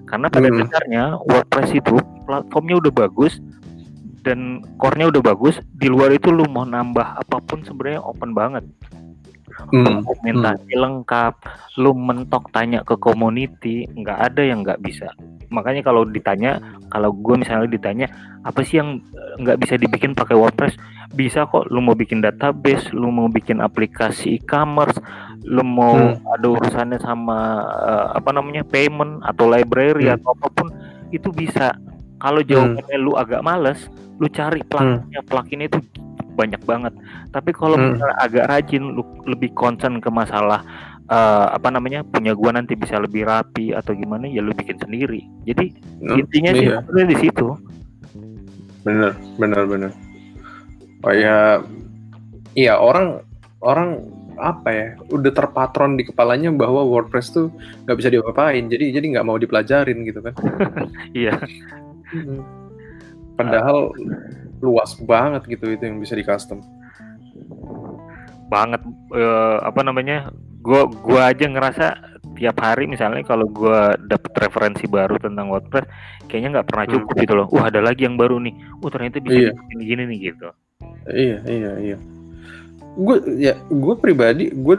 [0.03, 0.59] Karena pada Hmm.
[0.59, 1.95] dasarnya WordPress itu
[2.27, 3.39] platformnya udah bagus
[4.23, 8.63] dan core-nya udah bagus di luar itu lu mau nambah apa pun sebenarnya open banget
[9.69, 10.01] Hmm.
[10.01, 11.33] dokumentasi lengkap,
[11.81, 15.09] lu mentok tanya ke community, nggak ada yang nggak bisa.
[15.53, 16.57] Makanya kalau ditanya,
[16.89, 18.07] kalau gue misalnya ditanya
[18.41, 20.77] apa sih yang eh, nggak bisa dibikin pakai WordPress,
[21.13, 21.69] bisa kok.
[21.69, 24.97] Lu mau bikin database, lu mau bikin aplikasi e-commerce,
[25.45, 26.17] lu mau Hmm.
[26.33, 30.17] ada urusannya sama eh, apa namanya payment atau library Hmm.
[30.17, 30.67] atau apa pun
[31.13, 31.77] itu bisa.
[32.23, 33.79] Kalau jawabannya lu agak males,
[34.15, 35.79] lu cari pluginnya, pluginnya itu
[36.33, 36.93] banyak banget.
[37.29, 37.93] Tapi kalau Hmm.
[37.93, 40.63] misalnya agak rajin, lu lebih concern ke masalah
[41.03, 45.19] eh, apa namanya punya gua nanti bisa lebih rapi atau gimana, ya lu bikin sendiri.
[45.43, 46.79] Jadi Hmm, intinya sih iya.
[46.79, 47.47] sebenarnya di situ.
[48.83, 49.91] bener bener bener
[51.01, 51.63] oh ya
[52.53, 53.23] iya orang
[53.59, 53.95] orang
[54.35, 57.47] apa ya udah terpatron di kepalanya bahwa WordPress tuh
[57.85, 60.33] nggak bisa diapa-apain jadi jadi nggak mau dipelajarin gitu kan
[61.15, 61.31] Iya.
[62.13, 62.41] Mm.
[63.33, 63.89] padahal
[64.59, 66.61] luas banget gitu itu yang bisa di custom
[68.47, 70.29] banget eh, apa namanya
[70.61, 71.85] gua gua aja ngerasa
[72.33, 75.89] tiap hari misalnya kalau gua dapet referensi baru tentang WordPress
[76.27, 76.93] kayaknya nggak pernah Hmm.
[76.95, 79.51] cukup gitu loh wah ada lagi yang baru nih oh ternyata bisa Iya.
[79.51, 80.47] dibikin gini nih gitu
[81.09, 81.97] iya iya iya
[82.93, 84.75] gue ya gue pribadi gue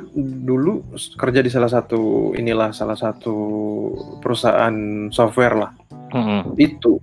[0.46, 0.86] dulu
[1.18, 3.34] kerja di salah satu inilah salah satu
[4.22, 4.74] perusahaan
[5.10, 5.70] software lah
[6.14, 6.54] Mm-mm.
[6.54, 7.02] itu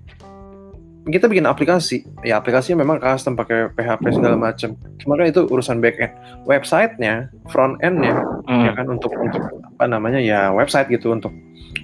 [1.02, 5.82] kita bikin aplikasi ya aplikasinya memang custom pakai PHP segala macam cuma kan itu urusan
[5.82, 6.14] back end
[6.46, 8.66] websitenya front endnya Mm.
[8.66, 11.30] ya kan untuk untuk apa namanya ya website gitu untuk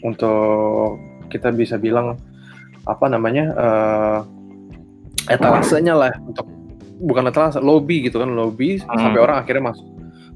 [0.01, 0.97] untuk
[1.29, 2.17] kita bisa bilang
[2.83, 4.19] apa namanya eh
[5.29, 6.45] etalasenya lah untuk
[6.97, 8.97] bukan etalase lobby gitu kan lobby Hmm.
[8.97, 9.85] sampai orang akhirnya masuk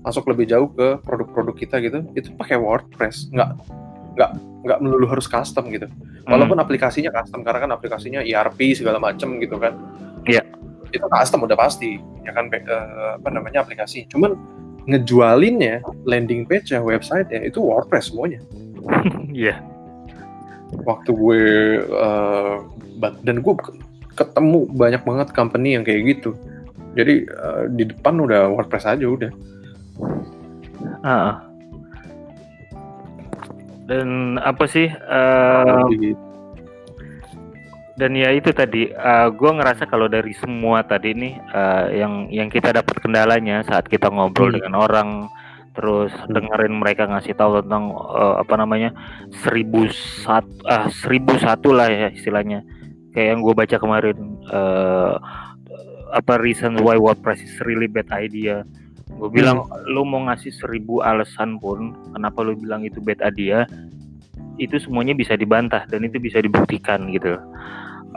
[0.01, 3.49] masuk lebih jauh ke produk-produk kita gitu itu pakai WordPress nggak
[4.17, 5.89] nggak nggak melulu harus custom gitu.
[6.29, 9.75] Walaupun aplikasinya custom karena kan aplikasinya ERP segala macem gitu kan.
[10.25, 10.45] Iya.
[10.91, 14.05] itu custom udah pasti ya kan eh, apa namanya aplikasi.
[14.11, 14.35] Cuman
[14.85, 18.39] ngejualinnya landing page ya website ya itu WordPress semuanya.
[19.31, 19.61] Iya.
[20.87, 21.43] waktu gue
[21.83, 22.55] eh,
[22.99, 23.53] ba- dan gue
[24.15, 26.35] ketemu banyak banget company yang kayak gitu.
[26.95, 29.31] Jadi eh, di depan udah WordPress aja udah.
[31.01, 31.50] Ah.
[33.91, 34.87] Dan apa sih?
[34.87, 36.15] eh, Jadi,
[37.99, 38.87] dan ya itu tadi,
[39.35, 44.07] gue ngerasa kalau dari semua tadi nih eh, yang yang kita dapat kendalanya saat kita
[44.07, 44.57] ngobrol Hmm.
[44.57, 45.09] dengan orang,
[45.75, 48.95] terus dengerin mereka ngasih tahu tentang eh, apa namanya
[49.43, 49.91] seribu
[50.23, 52.63] satu, ah seribu satu lah ya istilahnya.
[53.11, 55.13] Kayak yang gue baca kemarin, eh,
[56.15, 58.63] apa reason why WordPress is really bad idea.
[59.21, 63.69] Gue bilang lu mau ngasih seribu alasan pun kenapa lu bilang itu bad idea,
[64.57, 67.37] itu semuanya bisa dibantah dan itu bisa dibuktikan gitu.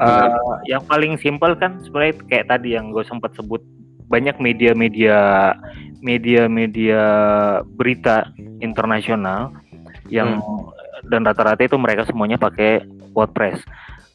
[0.01, 0.29] Eh,
[0.73, 3.61] yang paling simpel kan sebenarnya kayak tadi yang gue sempat sebut
[4.09, 5.53] banyak media-media
[6.01, 7.03] media-media
[7.69, 8.33] berita
[8.65, 9.55] internasional
[10.09, 11.09] yang hmm.
[11.13, 12.81] dan rata-rata itu mereka semuanya pakai
[13.13, 13.61] WordPress.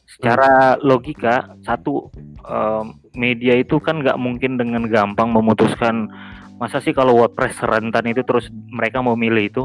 [0.09, 0.81] Secara hmm.
[0.83, 2.09] logika satu
[2.49, 6.11] um, media itu kan nggak mungkin dengan gampang memutuskan
[6.59, 9.63] masa sih kalau WordPress rentan itu terus mereka mau milih itu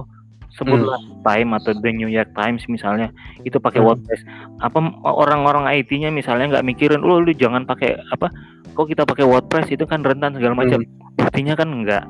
[0.54, 1.26] sebutlah hmm.
[1.26, 3.11] Time atau The New York Times misalnya
[3.42, 3.87] itu pakai hmm.
[3.90, 4.22] WordPress
[4.62, 8.30] apa orang-orang IT-nya misalnya nggak mikirin lo lu jangan pakai apa
[8.72, 11.18] kok kita pakai WordPress itu kan rentan segala macam hmm.
[11.18, 12.04] buktinya kan enggak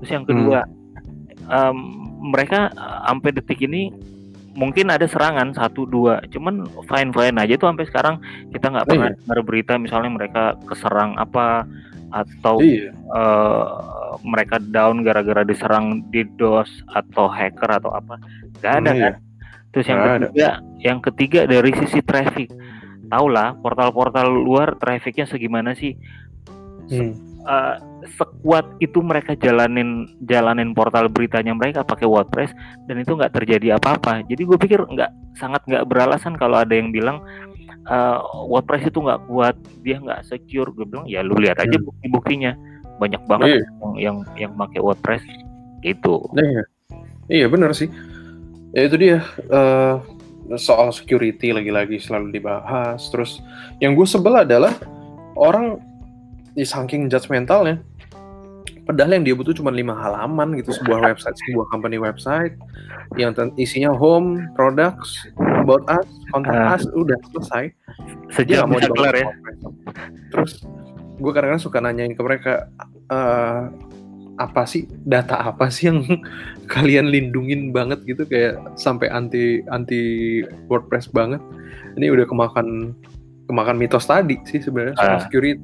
[0.00, 1.52] terus yang kedua hmm.
[1.52, 1.76] um,
[2.32, 2.72] mereka
[3.04, 3.92] sampai detik ini
[4.56, 8.16] mungkin ada serangan satu dua cuman fine fine aja tuh sampai sekarang
[8.50, 9.16] kita nggak pernah iya.
[9.22, 11.68] dengar berita misalnya mereka keserang apa
[12.10, 12.90] atau iya.
[13.14, 18.20] uh, mereka down gara-gara diserang DDoS atau hacker atau apa
[18.60, 19.02] nggak ada iya.
[19.02, 19.14] kan
[19.70, 20.58] terus yang gak ketiga ada.
[20.82, 22.48] yang ketiga dari sisi traffic
[23.10, 25.94] tahulah portal-portal luar trafficnya segimana sih
[26.90, 27.12] hmm.
[27.46, 27.76] uh,
[28.18, 32.50] sekuat itu mereka jalanin jalanin portal beritanya mereka pakai WordPress
[32.90, 36.90] dan itu nggak terjadi apa-apa jadi gue pikir nggak sangat nggak beralasan kalau ada yang
[36.90, 37.22] bilang
[37.88, 38.18] uh,
[38.50, 40.70] WordPress itu nggak kuat, dia nggak secure.
[40.74, 41.86] Gue bilang ya lu lihat aja hmm.
[41.86, 42.52] bukti-buktinya
[43.00, 43.64] banyak banget iya.
[43.64, 45.24] yang yang yang pakai WordPress
[45.80, 46.28] gitu.
[46.36, 46.62] Iya,
[47.32, 47.88] iya benar sih.
[48.76, 50.04] Ya itu dia uh,
[50.60, 53.08] soal security lagi-lagi selalu dibahas.
[53.08, 53.40] Terus
[53.80, 54.76] yang gue sebel adalah
[55.34, 55.80] orang
[56.52, 57.80] di saking judgmentalnya
[58.90, 62.58] padahal yang dia butuh cuma lima halaman gitu sebuah website sebuah company website
[63.14, 65.30] yang isinya home products
[65.62, 67.64] about us contact uh, us udah selesai
[68.34, 69.30] sejak mau kelar ya
[70.34, 70.66] terus
[71.20, 72.66] gue kadang-kadang suka nanyain ke mereka
[73.12, 73.68] uh,
[74.40, 76.00] apa sih data apa sih yang
[76.72, 78.24] kalian lindungin banget gitu?
[78.24, 81.44] Kayak sampai anti anti WordPress banget.
[82.00, 82.96] Ini udah kemakan
[83.46, 85.60] kemakan mitos tadi sih sebenarnya soal uh, security.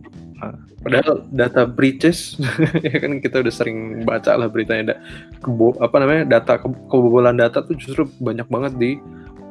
[0.87, 2.38] Padahal data breaches
[2.87, 4.95] ya kan kita udah sering baca lah beritanya.
[4.95, 4.97] Da,
[5.42, 8.90] kebo, apa namanya data ke, kebobolan data tuh justru banyak banget di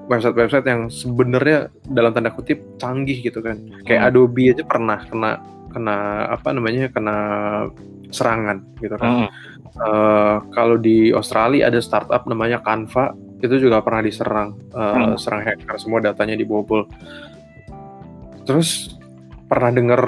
[0.08, 3.60] website-website yang sebenarnya dalam tanda kutip canggih gitu kan.
[3.84, 4.10] Kayak hmm.
[4.14, 5.32] Adobe aja pernah kena
[5.76, 7.18] kena apa namanya kena
[8.16, 9.28] serangan gitu kan.
[9.28, 9.30] Hmm.
[9.76, 13.12] Uh, kalau di Australia ada startup namanya Canva
[13.44, 15.20] itu juga pernah diserang uh, hmm.
[15.20, 16.88] serang hacker semua datanya dibobol.
[18.48, 18.96] Terus
[19.52, 20.02] pernah dengar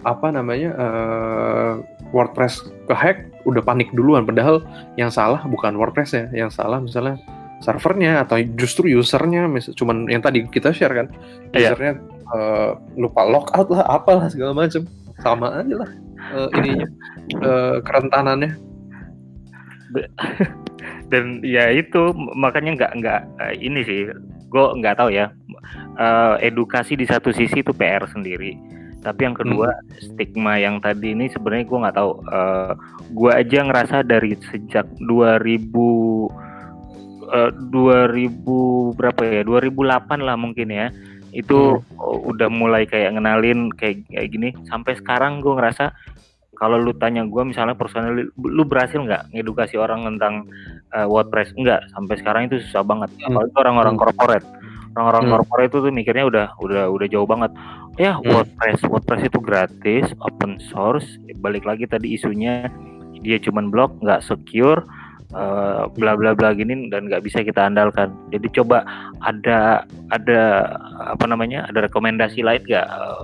[0.00, 1.72] apa namanya uh,
[2.10, 4.64] WordPress kehack udah panik duluan padahal
[4.96, 7.20] yang salah bukan WordPress ya yang salah misalnya
[7.60, 9.44] servernya atau justru usernya
[9.76, 11.06] cuman yang tadi kita share kan
[11.52, 11.76] yeah.
[12.34, 14.86] Uh, lupa logout lah apalah segala macam
[15.20, 15.90] sama aja lah
[16.32, 16.88] uh, ininya
[17.42, 18.52] uh, kerentanannya.
[21.10, 24.00] Dan ya itu makanya nggak nggak uh, ini sih
[24.50, 25.34] gue nggak tahu ya.
[26.00, 28.56] Uh, edukasi di satu sisi itu PR sendiri.
[29.00, 30.12] Tapi yang kedua hmm.
[30.12, 32.12] stigma yang tadi ini sebenarnya gue nggak tahu.
[32.30, 32.72] Uh,
[33.10, 35.66] gue aja ngerasa dari sejak 2000
[37.30, 39.42] uh, 2000 berapa ya?
[39.42, 40.88] 2008 lah mungkin ya
[41.32, 42.30] itu hmm.
[42.30, 45.94] udah mulai kayak ngenalin kayak, kayak gini sampai sekarang gue ngerasa
[46.60, 50.44] kalau lu tanya gue misalnya personal lu berhasil nggak ngedukasi orang tentang
[50.92, 53.32] uh, WordPress enggak sampai sekarang itu susah banget hmm.
[53.32, 54.02] apalagi orang-orang hmm.
[54.04, 54.46] corporate
[54.92, 55.32] orang-orang hmm.
[55.32, 57.50] corporate itu tuh mikirnya udah udah udah jauh banget
[57.96, 58.28] ya hmm.
[58.28, 62.68] WordPress WordPress itu gratis open source balik lagi tadi isunya
[63.24, 64.84] dia cuman blog nggak secure
[65.34, 68.10] uh, bla bla bla gini dan nggak bisa kita andalkan.
[68.30, 68.82] Jadi coba
[69.22, 70.40] ada ada
[71.14, 73.22] apa namanya ada rekomendasi lain nggak uh,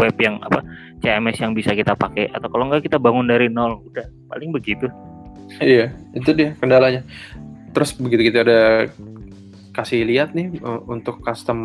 [0.00, 0.64] web yang apa
[1.00, 2.32] CMS yang bisa kita pakai?
[2.32, 4.88] Atau kalau nggak kita bangun dari nol udah paling begitu.
[5.60, 7.04] Iya itu dia kendalanya.
[7.72, 8.60] Terus begitu kita ada
[9.72, 11.58] kasih lihat nih uh, untuk custom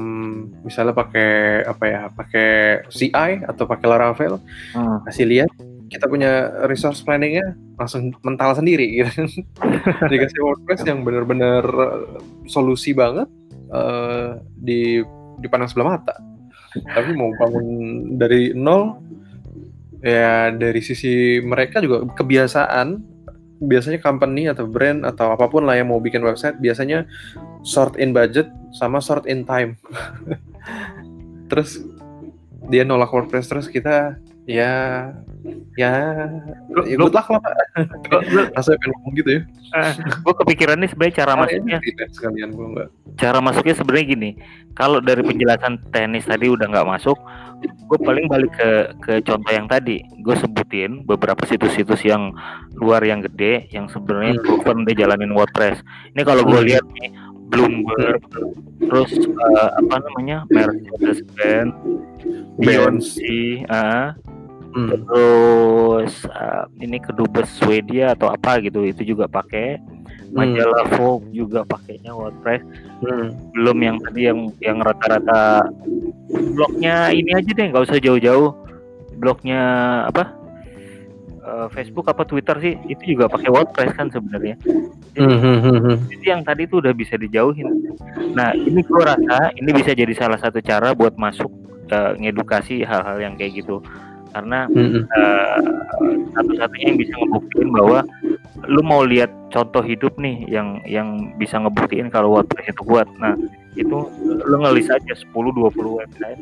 [0.64, 2.48] misalnya pakai apa ya pakai
[2.88, 4.40] CI atau pakai Laravel
[4.72, 5.04] hmm.
[5.12, 5.52] kasih lihat
[5.88, 9.28] kita punya resource planningnya langsung mental sendiri gitu
[10.12, 11.64] dikasih WordPress yang benar-benar
[12.48, 13.28] solusi banget
[13.72, 15.02] uh, di
[15.40, 16.16] dipandang sebelah mata
[16.94, 17.68] tapi mau bangun
[18.20, 19.02] dari nol
[20.04, 23.18] ya dari sisi mereka juga kebiasaan
[23.58, 27.10] biasanya company atau brand atau apa pun lah yang mau bikin website biasanya
[27.66, 28.46] short in budget
[28.78, 29.74] sama short in time.
[31.50, 31.82] terus
[32.70, 35.12] dia nolak WordPress terus kita ya
[35.76, 35.92] ya
[36.88, 37.44] ya good luck lah
[38.56, 39.42] Rasanya pengen ngomong gitu ya.
[39.76, 41.78] Uh, gue kepikiran nih sebenarnya cara masuknya.
[42.10, 42.90] Sekalian gue enggak.
[43.20, 44.30] Cara masuknya sebenarnya gini.
[44.74, 47.18] Kalau dari penjelasan teknis tadi udah nggak masuk,
[47.62, 48.70] gue paling balik ke
[49.04, 50.02] ke contoh yang tadi.
[50.24, 52.32] Gue sebutin beberapa situs-situs yang
[52.80, 54.44] luar yang gede yang sebenarnya hmm.
[54.48, 55.84] proven dia jalanin WordPress.
[56.16, 56.68] Ini kalau gue hmm.
[56.72, 57.10] lihat nih
[57.48, 58.22] Bloomberg,
[58.84, 61.72] terus uh, apa namanya Mercedes-Benz,
[62.60, 64.12] Beyonce, uh,
[64.78, 64.90] hmm.
[64.94, 69.82] terus uh, ini kedubes Swedia atau apa gitu itu juga pakai
[70.32, 70.94] majalah hmm.
[70.96, 72.62] Vogue juga pakainya WordPress
[73.02, 73.28] hmm.
[73.58, 75.66] belum yang tadi yang yang rata-rata
[76.54, 78.54] blognya ini aja deh nggak usah jauh-jauh
[79.18, 79.62] blognya
[80.06, 80.30] apa
[81.42, 84.56] uh, Facebook apa Twitter sih itu juga pakai WordPress kan sebenarnya
[85.18, 85.98] jadi, hmm, hmm, hmm, hmm.
[86.14, 87.68] jadi yang tadi itu udah bisa dijauhin
[88.38, 91.50] nah ini gue rasa ini bisa jadi salah satu cara buat masuk
[91.90, 93.82] uh, ngedukasi hal-hal yang kayak gitu
[94.38, 95.02] karena mm-hmm.
[95.10, 95.60] uh,
[96.38, 98.00] satu-satunya yang bisa ngebuktiin bahwa
[98.70, 103.10] lu mau lihat contoh hidup nih yang yang bisa ngebuktiin kalau WordPress itu kuat.
[103.18, 103.34] Nah,
[103.74, 106.42] itu lu ngelis aja 10 20 website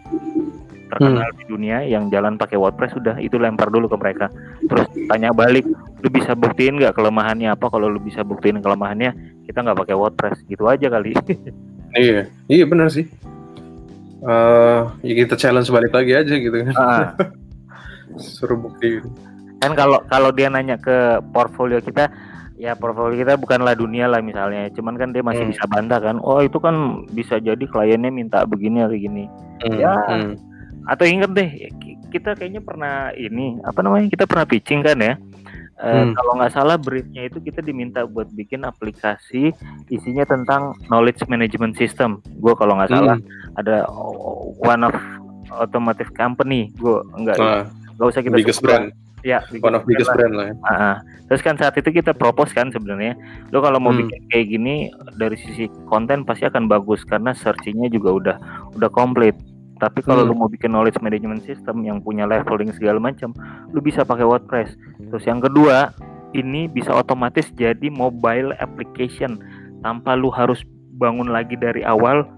[0.85, 1.37] terkenal hmm.
[1.41, 4.27] di dunia yang jalan pakai WordPress sudah itu lempar dulu ke mereka.
[4.67, 5.65] Terus tanya balik,
[6.03, 7.71] lu bisa buktiin nggak kelemahannya apa?
[7.71, 9.11] Kalau lu bisa buktiin kelemahannya,
[9.47, 11.15] kita nggak pakai WordPress gitu aja kali.
[11.97, 13.07] iya, iya benar sih.
[14.25, 16.73] Uh, ya kita challenge balik lagi aja gitu kan.
[16.77, 17.07] Ah.
[18.19, 19.01] suruh bukti
[19.65, 22.11] kan kalau kalau dia nanya ke portfolio kita
[22.55, 25.51] ya portfolio kita bukanlah dunia lah misalnya cuman kan dia masih hmm.
[25.55, 29.25] bisa bantah kan oh itu kan bisa jadi kliennya minta begini atau gini
[29.65, 29.77] hmm.
[29.79, 30.33] ya hmm.
[30.87, 31.49] atau inget deh
[32.13, 35.15] kita kayaknya pernah ini apa namanya kita pernah pitching kan ya
[35.75, 36.15] Uh, hmm.
[36.15, 39.51] kalau nggak salah briefnya itu kita diminta buat bikin aplikasi
[39.91, 42.23] isinya tentang knowledge management system.
[42.39, 43.59] Gue kalau nggak salah hmm.
[43.59, 43.83] ada
[44.63, 44.95] one of
[45.51, 46.71] automotive company.
[46.79, 47.35] Gue enggak.
[47.43, 48.91] Uh nggak usah kita biggest brand
[49.25, 50.55] ya one of biggest brand lah ya.
[50.61, 50.95] Uh -huh.
[51.31, 53.17] terus kan saat itu kita propose kan sebenarnya
[53.49, 54.05] lo kalau mau hmm.
[54.05, 54.75] bikin kayak gini
[55.17, 58.37] dari sisi konten pasti akan bagus karena searchingnya juga udah
[58.77, 59.33] udah komplit
[59.81, 60.29] tapi kalau hmm.
[60.29, 63.33] lu mau bikin knowledge management system yang punya leveling segala macam
[63.73, 64.77] lu bisa pakai WordPress
[65.09, 65.89] terus yang kedua
[66.37, 69.41] ini bisa otomatis jadi mobile application
[69.81, 70.61] tanpa lu harus
[71.01, 72.29] bangun lagi dari awal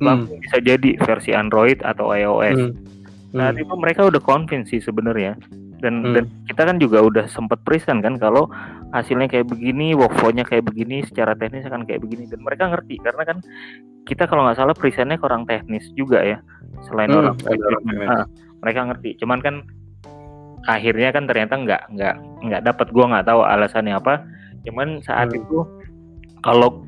[0.00, 0.40] hmm.
[0.40, 2.94] bisa jadi versi Android atau iOS hmm
[3.34, 3.66] Nah, hmm.
[3.66, 5.34] itu mereka udah convince sih sebenarnya.
[5.82, 6.14] Dan, hmm.
[6.16, 8.48] dan kita kan juga udah sempat present kan kalau
[8.94, 13.22] hasilnya kayak begini, workflow-nya kayak begini, secara teknis akan kayak begini dan mereka ngerti karena
[13.26, 13.38] kan
[14.06, 16.38] kita kalau nggak salah presentnya ke orang teknis juga ya
[16.88, 18.24] selain hmm, orang, orang nah,
[18.62, 19.10] mereka ngerti.
[19.20, 19.54] Cuman kan
[20.64, 22.14] akhirnya kan ternyata nggak nggak
[22.48, 24.24] nggak dapat gua nggak tahu alasannya apa.
[24.64, 25.42] Cuman saat hmm.
[25.42, 25.58] itu
[26.40, 26.80] kalau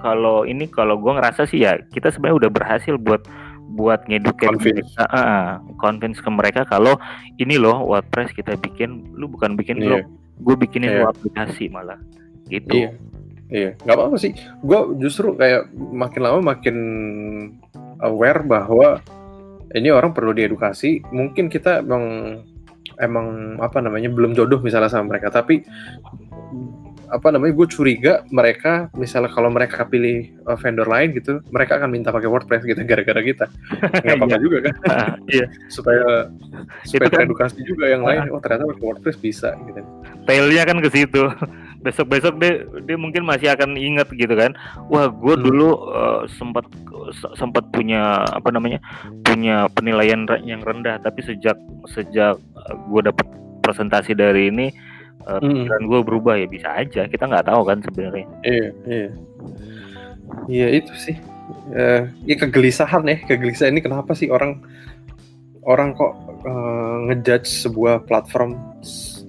[0.00, 3.22] kalau ini kalau gua ngerasa sih ya kita sebenarnya udah berhasil buat
[3.74, 4.90] buat ngeduket convince.
[4.98, 5.44] Uh, uh,
[5.78, 6.98] convince ke mereka kalau
[7.38, 10.02] ini loh WordPress kita bikin lu bukan bikin yeah.
[10.02, 10.04] blog
[10.40, 11.08] gue bikinin yeah.
[11.08, 12.00] aplikasi malah.
[12.48, 12.72] Gitu.
[12.72, 12.90] Iya.
[13.50, 13.70] Iya.
[13.84, 14.32] Nggak apa-apa sih.
[14.64, 16.76] Gue justru kayak makin lama makin
[18.00, 19.02] aware bahwa
[19.76, 21.04] ini orang perlu diedukasi.
[21.12, 22.04] Mungkin kita emang
[22.98, 25.30] emang apa namanya belum jodoh misalnya sama mereka.
[25.30, 25.62] Tapi
[27.10, 31.90] apa namanya gue curiga mereka misalnya kalau mereka pilih uh, vendor lain gitu mereka akan
[31.90, 33.46] minta pakai WordPress gitu gara-gara kita.
[34.00, 34.42] Nggak apa-apa iya.
[34.42, 34.74] juga kan?
[34.86, 35.46] Uh, iya.
[35.66, 36.06] Supaya
[36.86, 39.80] supaya kan, edukasi juga yang lain oh ternyata pakai WordPress bisa gitu.
[40.24, 41.22] Tailnya kan ke situ.
[41.84, 44.54] Besok-besok dia dia mungkin masih akan inget gitu kan.
[44.88, 45.44] Wah gue hmm.
[45.44, 46.64] dulu uh, sempat
[47.34, 48.78] sempat punya apa namanya
[49.26, 51.02] punya penilaian yang rendah.
[51.02, 51.58] Tapi sejak
[51.90, 53.26] sejak uh, gue dapet
[53.60, 54.89] presentasi dari ini
[55.26, 57.04] uh, pikiran gue berubah ya bisa aja.
[57.08, 58.26] Kita nggak tahu kan sebenarnya.
[58.44, 59.10] Iya iya.
[60.46, 61.16] Iya itu sih.
[61.74, 63.18] Uh, ya kegelisahan ya.
[63.26, 64.62] Kegelisahan ini kenapa sih orang
[65.66, 66.14] orang kok
[66.46, 68.56] uh, ngejudge sebuah platform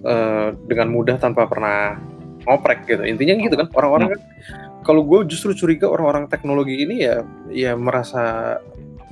[0.08, 2.00] uh, dengan mudah tanpa pernah
[2.48, 3.04] ngoprek gitu?
[3.04, 4.16] Intinya gitu kan orang-orang hmm.
[4.16, 4.22] kan.
[4.82, 7.22] Kalau gue justru curiga orang-orang teknologi ini ya
[7.54, 8.58] ya merasa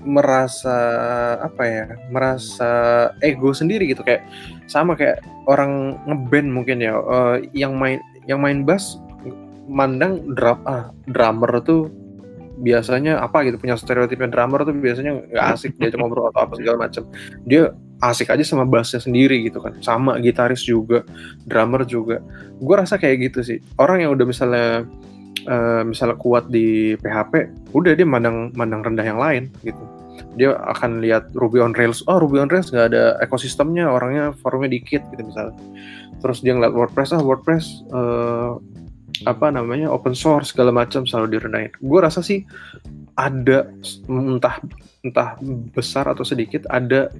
[0.03, 0.77] merasa
[1.43, 2.71] apa ya merasa
[3.23, 4.03] ego sendiri gitu.
[4.03, 4.25] Kayak
[4.69, 6.97] sama kayak orang ngeband mungkin ya.
[6.97, 8.97] Uh, yang main yang main bass
[9.69, 11.93] mandang drum ah drummer tuh
[12.59, 16.53] biasanya apa gitu punya stereotipnya drummer tuh biasanya nggak asik dia cuma ngobrol atau apa
[16.59, 17.07] segala macam
[17.47, 19.75] dia asik aja sama bassnya sendiri gitu kan.
[19.83, 21.03] Sama gitaris juga
[21.43, 22.23] drummer juga.
[22.59, 23.59] Gue rasa kayak gitu sih.
[23.75, 24.87] Orang yang udah misalnya
[25.47, 27.33] uh, misalnya kuat di PHP,
[27.71, 29.79] udah dia mandang mandang rendah yang lain gitu.
[30.35, 34.75] Dia akan lihat Ruby on Rails, oh Ruby on Rails nggak ada ekosistemnya, orangnya forumnya
[34.75, 35.55] dikit gitu misalnya.
[36.19, 38.59] Terus dia ngeliat WordPress, ah WordPress uh,
[39.27, 41.71] apa namanya open source segala macam selalu direndahin.
[41.79, 42.43] Gue rasa sih
[43.19, 43.67] ada
[44.07, 44.63] entah
[45.03, 45.39] entah
[45.71, 47.11] besar atau sedikit ada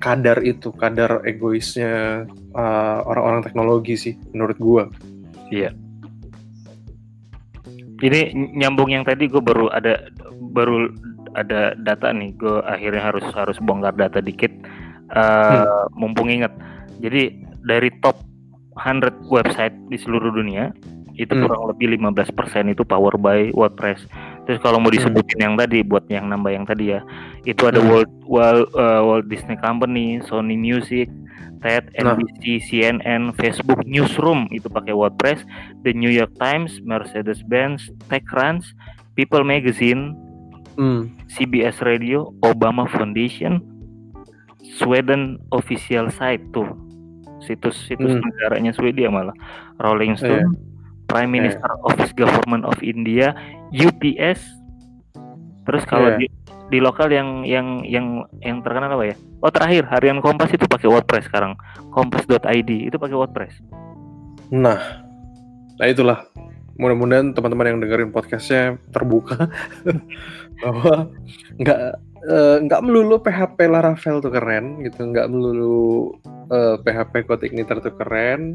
[0.00, 2.24] kadar itu, kadar egoisnya
[2.56, 4.84] uh, orang-orang teknologi sih menurut gue.
[5.48, 5.87] Iya
[7.98, 8.20] ini
[8.54, 10.06] nyambung yang tadi gue baru ada
[10.54, 10.90] baru
[11.34, 14.50] ada data nih gue akhirnya harus harus bongkar data dikit
[15.12, 15.98] uh, hmm.
[15.98, 16.52] mumpung inget
[17.02, 17.34] jadi
[17.66, 18.18] dari top
[18.78, 20.70] 100 website di seluruh dunia
[21.18, 21.42] itu hmm.
[21.44, 24.06] kurang lebih 15% itu power by WordPress
[24.48, 27.04] Terus kalau mau disebutin yang tadi buat yang nambah yang tadi ya,
[27.44, 31.12] itu ada Walt, Walt, uh, Walt Disney Company, Sony Music,
[31.60, 32.16] TED, Nah.
[32.16, 35.44] NBC, CNN, Facebook, Newsroom itu pakai WordPress,
[35.82, 38.72] The New York Times, Mercedes-Benz, TechCrunch,
[39.12, 40.16] People Magazine,
[40.74, 41.12] Hmm.
[41.28, 43.60] CBS Radio, Obama Foundation,
[44.78, 46.66] Sweden Official Site tuh
[47.40, 48.22] situs-situs Hmm.
[48.22, 49.34] negaranya Swedia malah,
[49.76, 50.22] Rolling Iya.
[50.40, 50.50] Stone,
[51.06, 53.32] Prime Minister Office Government of India,
[53.72, 54.40] UPS.
[55.68, 56.24] Terus kalau Iya.
[56.24, 56.26] di,
[56.68, 59.16] di lokal yang yang yang yang terkenal apa ya?
[59.44, 61.54] Oh terakhir harian Kompas itu pakai WordPress sekarang,
[61.92, 63.54] kompas.id itu pakai WordPress.
[64.50, 65.04] Nah,
[65.76, 66.24] nah itulah.
[66.78, 69.50] Mudah-mudahan teman-teman yang dengerin podcastnya terbuka
[70.62, 71.10] bahwa
[71.58, 71.80] nggak
[72.22, 76.14] eh, nggak melulu PHP Laravel tuh keren gitu, nggak melulu
[76.54, 78.54] eh, PHP Kotik Nitro tuh keren,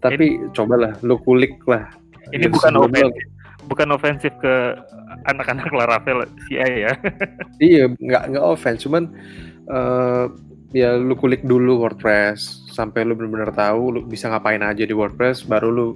[0.00, 1.92] tapi cobalah lu kulik lah.
[2.32, 3.28] Ini Gitu, bukan ofensif,
[3.72, 4.76] bukan ofensif ke
[5.24, 6.92] anak-anak Laravel CI ya.
[7.72, 9.08] Iya, nggak nggak offense, cuman
[9.72, 10.24] eh,
[10.76, 15.48] ya lu kulik dulu WordPress sampai lu benar-benar tahu lu bisa ngapain aja di WordPress,
[15.48, 15.88] baru lu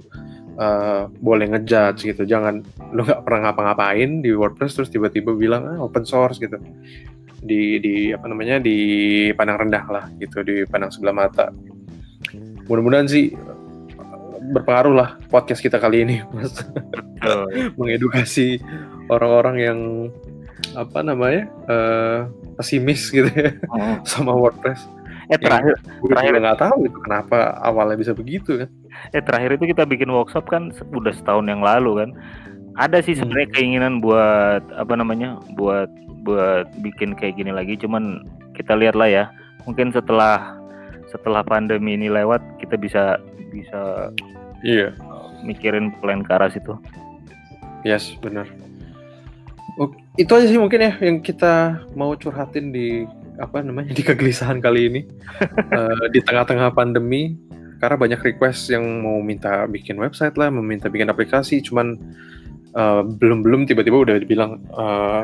[0.57, 2.25] eh, boleh ngejudge gitu.
[2.25, 2.65] Jangan
[2.97, 6.57] lu nggak pernah ngapa-ngapain di WordPress terus tiba-tiba bilang ah, open source gitu.
[7.37, 8.77] Di di apa namanya di
[9.37, 11.53] pandang rendah lah gitu, di pandang sebelah mata.
[12.67, 13.31] Mudah-mudahan sih
[14.49, 16.55] berpengaruh lah podcast kita kali ini, Mas
[17.17, 17.41] Betul.
[17.79, 18.61] mengedukasi
[19.07, 19.79] orang-orang yang
[20.73, 22.19] apa namanya eh,
[22.55, 23.97] pesimis gitu ya Oh.
[24.03, 24.87] sama WordPress.
[25.27, 28.69] Eh terakhir Gue Terakhir- nggak tahu itu kenapa awalnya bisa begitu kan.
[29.11, 32.09] Eh terakhir itu kita bikin workshop kan udah setahun yang lalu kan.
[32.79, 33.27] Ada sih Hmm.
[33.27, 35.37] sebenarnya keinginan buat apa namanya?
[35.53, 35.91] buat
[36.23, 38.23] buat bikin kayak gini lagi cuman
[38.55, 39.25] kita lihat lah ya.
[39.67, 40.55] Mungkin setelah
[41.07, 43.15] setelah pandemi ini lewat kita bisa
[43.51, 44.11] bisa
[44.65, 44.93] Iya,
[45.45, 46.73] mikirin plan ke arah situ.
[47.85, 48.49] yes benar.
[50.17, 53.05] Itu aja sih mungkin ya yang kita mau curhatin di
[53.37, 55.01] apa namanya di kegelisahan kali ini
[55.77, 57.37] Eh, di tengah-tengah pandemi
[57.77, 61.93] karena banyak request yang mau minta bikin website lah, meminta bikin aplikasi, cuman
[62.73, 65.21] eh, belum-belum tiba-tiba udah dibilang eh,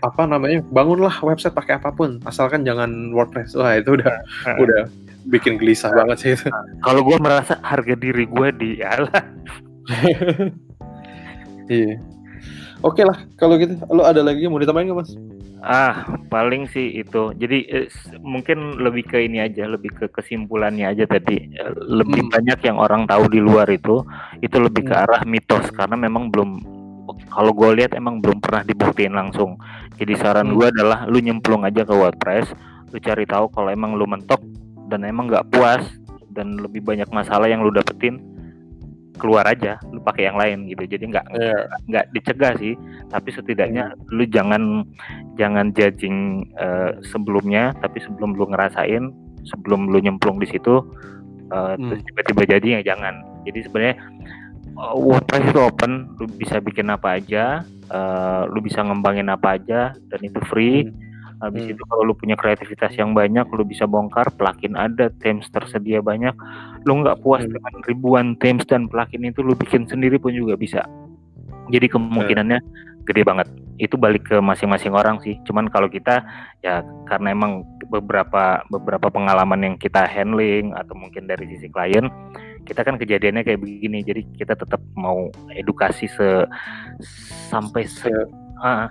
[0.00, 3.54] apa namanya bangunlah website pakai apa pun asalkan jangan WordPress.
[3.54, 4.12] Wah itu udah
[4.48, 4.56] Heeh.
[4.58, 4.80] udah
[5.28, 6.48] bikin gelisah banget sih itu.
[6.80, 9.12] Kalau gua merasa harga diri gua di alah
[11.68, 11.96] Iya.
[12.84, 13.80] Oke lah kalau gitu.
[13.88, 15.10] Lo ada lagi yang mau ditambahin nggak mas?
[15.64, 17.32] Ah, paling sih itu.
[17.32, 17.88] Jadi eh,
[18.20, 21.40] mungkin lebih ke ini aja, lebih ke kesimpulannya aja tadi.
[21.40, 22.32] Eh, Lebih Hmm.
[22.36, 24.04] banyak yang orang tahu di luar itu,
[24.44, 25.08] itu lebih ke Hmm.
[25.08, 26.60] arah mitos karena memang belum
[27.28, 29.58] kalau gue lihat emang belum pernah dibuktiin langsung.
[29.98, 30.56] Jadi saran Hmm.
[30.56, 32.50] gue adalah lu nyemplung aja ke WordPress,
[32.90, 34.38] lu cari tahu kalau emang lu mentok
[34.90, 35.82] dan emang nggak puas
[36.30, 38.18] dan lebih banyak masalah yang lu dapetin
[39.14, 40.90] keluar aja, lu pakai yang lain gitu.
[40.90, 41.58] Jadi nggak Iya.
[41.86, 42.74] nggak dicegah sih
[43.06, 44.82] tapi setidaknya lu jangan
[45.34, 49.14] jangan judging eh, sebelumnya tapi sebelum lu ngerasain
[49.46, 50.82] sebelum lu nyemplung di situ
[51.78, 52.06] terus Hmm.
[52.10, 53.96] tiba-tiba jadi ya jangan jadi sebenarnya
[54.74, 59.94] eh, WordPress itu open lu bisa bikin apa aja eh, lu bisa ngembangin apa aja
[60.10, 60.90] dan itu free.
[61.42, 61.72] Habis Hmm.
[61.76, 66.32] itu kalau lu punya kreativitas yang banyak lu bisa bongkar plugin ada themes tersedia banyak.
[66.86, 67.52] Lu nggak puas Hmm.
[67.52, 70.86] dengan ribuan themes dan plugin itu lu bikin sendiri pun juga bisa.
[71.68, 72.58] Jadi kemungkinannya
[73.04, 76.22] gede banget itu balik ke masing-masing orang sih cuman kalau kita
[76.60, 82.06] ya karena emang beberapa beberapa pengalaman yang kita handling atau mungkin dari sisi klien
[82.62, 86.46] kita kan kejadiannya kayak begini jadi kita tetap mau edukasi se
[87.50, 88.88] sampai se, Se- ah,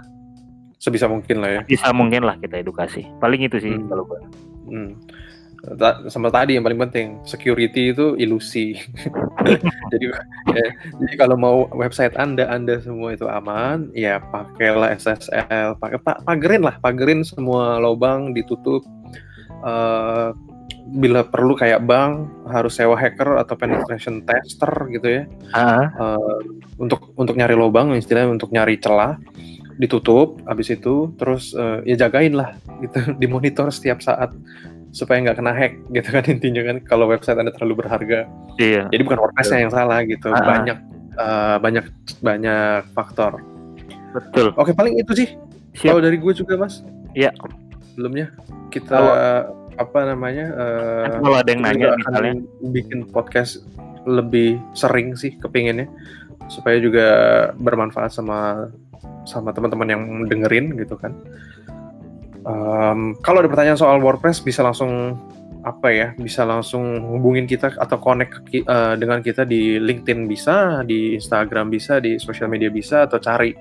[0.78, 1.62] sebisa mungkin lah ya.
[1.64, 3.88] bisa mungkin lah kita edukasi paling itu sih Hmm.
[3.88, 4.20] kalau gua
[4.64, 4.96] Hmm.
[5.76, 8.76] Ta- sama tadi yang paling penting security itu ilusi.
[9.94, 10.06] jadi
[10.54, 10.68] ya,
[11.04, 16.64] jadi kalau mau website anda anda semua itu aman, ya pakailah SSL, pakai pa- pagerin
[16.64, 18.84] lah, pagerin semua lubang ditutup.
[19.64, 20.30] Eh,
[20.84, 25.24] bila perlu kayak bank harus sewa hacker atau penetration tester gitu ya.
[25.56, 26.38] Ah, Eh,
[26.82, 29.16] untuk untuk nyari lubang istilahnya untuk nyari celah
[29.78, 34.30] ditutup habis itu terus eh, ya jagain lah gitu dimonitor setiap saat
[34.94, 38.30] supaya nggak kena hack gitu kan intinya kan kalau website anda terlalu berharga.
[38.56, 38.88] Iya.
[38.88, 40.46] Jadi bukan WordPress yang salah gitu Ah.
[40.46, 40.78] banyak
[41.14, 41.86] eh, banyak
[42.22, 43.42] banyak faktor.
[44.14, 44.54] Betul.
[44.54, 45.30] Oke paling itu sih.
[45.76, 46.86] Kalau dari gue juga mas.
[47.14, 47.34] Iya.
[47.90, 48.34] sebelumnya
[48.70, 48.98] kita
[49.74, 50.50] apa namanya
[51.06, 52.34] Nanti kalau ada yang nanya misalnya.
[52.70, 53.66] bikin podcast
[54.06, 55.90] lebih sering sih kepinginnya.
[56.46, 57.06] Supaya juga
[57.58, 58.70] bermanfaat sama
[59.24, 61.14] sama teman-teman yang dengerin gitu kan.
[62.44, 65.16] Em, kalau ada pertanyaan soal WordPress bisa langsung
[65.64, 71.16] apa ya bisa langsung hubungin kita atau connect eh, dengan kita di LinkedIn bisa di
[71.16, 73.56] Instagram bisa di sosial media bisa atau cari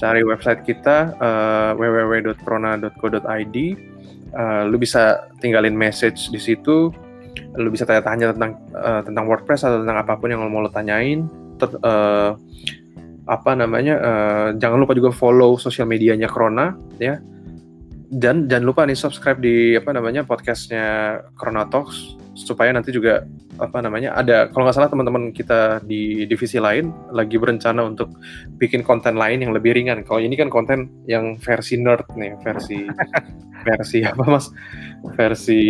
[0.00, 3.56] cari website kita uh, www.corona.co.id.
[4.30, 6.94] Uh, lu bisa tinggalin message di situ.
[7.58, 10.70] Lu bisa tanya-tanya tentang uh, tentang WordPress atau tentang apa pun yang lo mau lo
[10.70, 11.26] tanyain.
[11.58, 12.38] Ter, uh,
[13.26, 13.94] apa namanya?
[14.00, 16.72] Uh, jangan lupa juga follow sosial medianya Corona
[17.02, 17.18] ya.
[18.10, 23.22] Dan jangan lupa nih subscribe di apa namanya podcastnya Corona Talks supaya nanti juga
[23.60, 28.10] apa namanya ada kalau nggak salah teman-teman kita di divisi lain lagi berencana untuk
[28.58, 30.02] bikin konten lain yang lebih ringan.
[30.02, 32.82] Kalau ini kan konten yang versi nerd nih, versi
[33.66, 34.50] versi apa mas?
[35.14, 35.62] Versi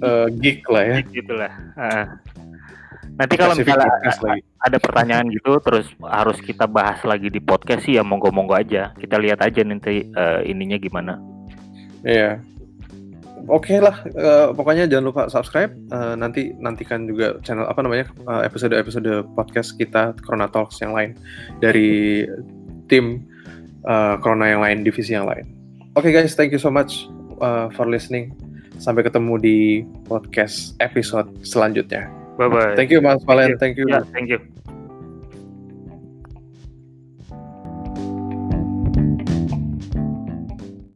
[0.00, 0.96] uh, geek lah ya.
[1.12, 1.52] Gitulah.
[1.76, 2.06] Uh.
[3.12, 3.92] Nanti kalau misalnya
[4.62, 8.96] ada pertanyaan gitu terus harus kita bahas lagi di podcast sih ya monggo-monggo aja.
[8.96, 11.20] Kita lihat aja nanti uh, ininya gimana.
[12.06, 12.40] Iya.
[13.50, 18.06] Oke okay lah uh, pokoknya jangan lupa subscribe uh, nanti nantikan juga channel apa namanya
[18.30, 21.18] uh, episode episode podcast kita Corona Talks yang lain
[21.58, 22.22] dari
[22.86, 23.26] tim
[23.82, 25.50] uh, Corona yang lain divisi yang lain.
[25.98, 27.10] Oke okay, guys thank you so much
[27.42, 28.30] uh, for listening.
[28.78, 29.58] Sampai ketemu di
[30.06, 33.58] podcast episode selanjutnya bye bye thank you mas Valen.
[33.58, 33.88] Thank you, thank you.
[33.88, 34.51] Yeah, thank you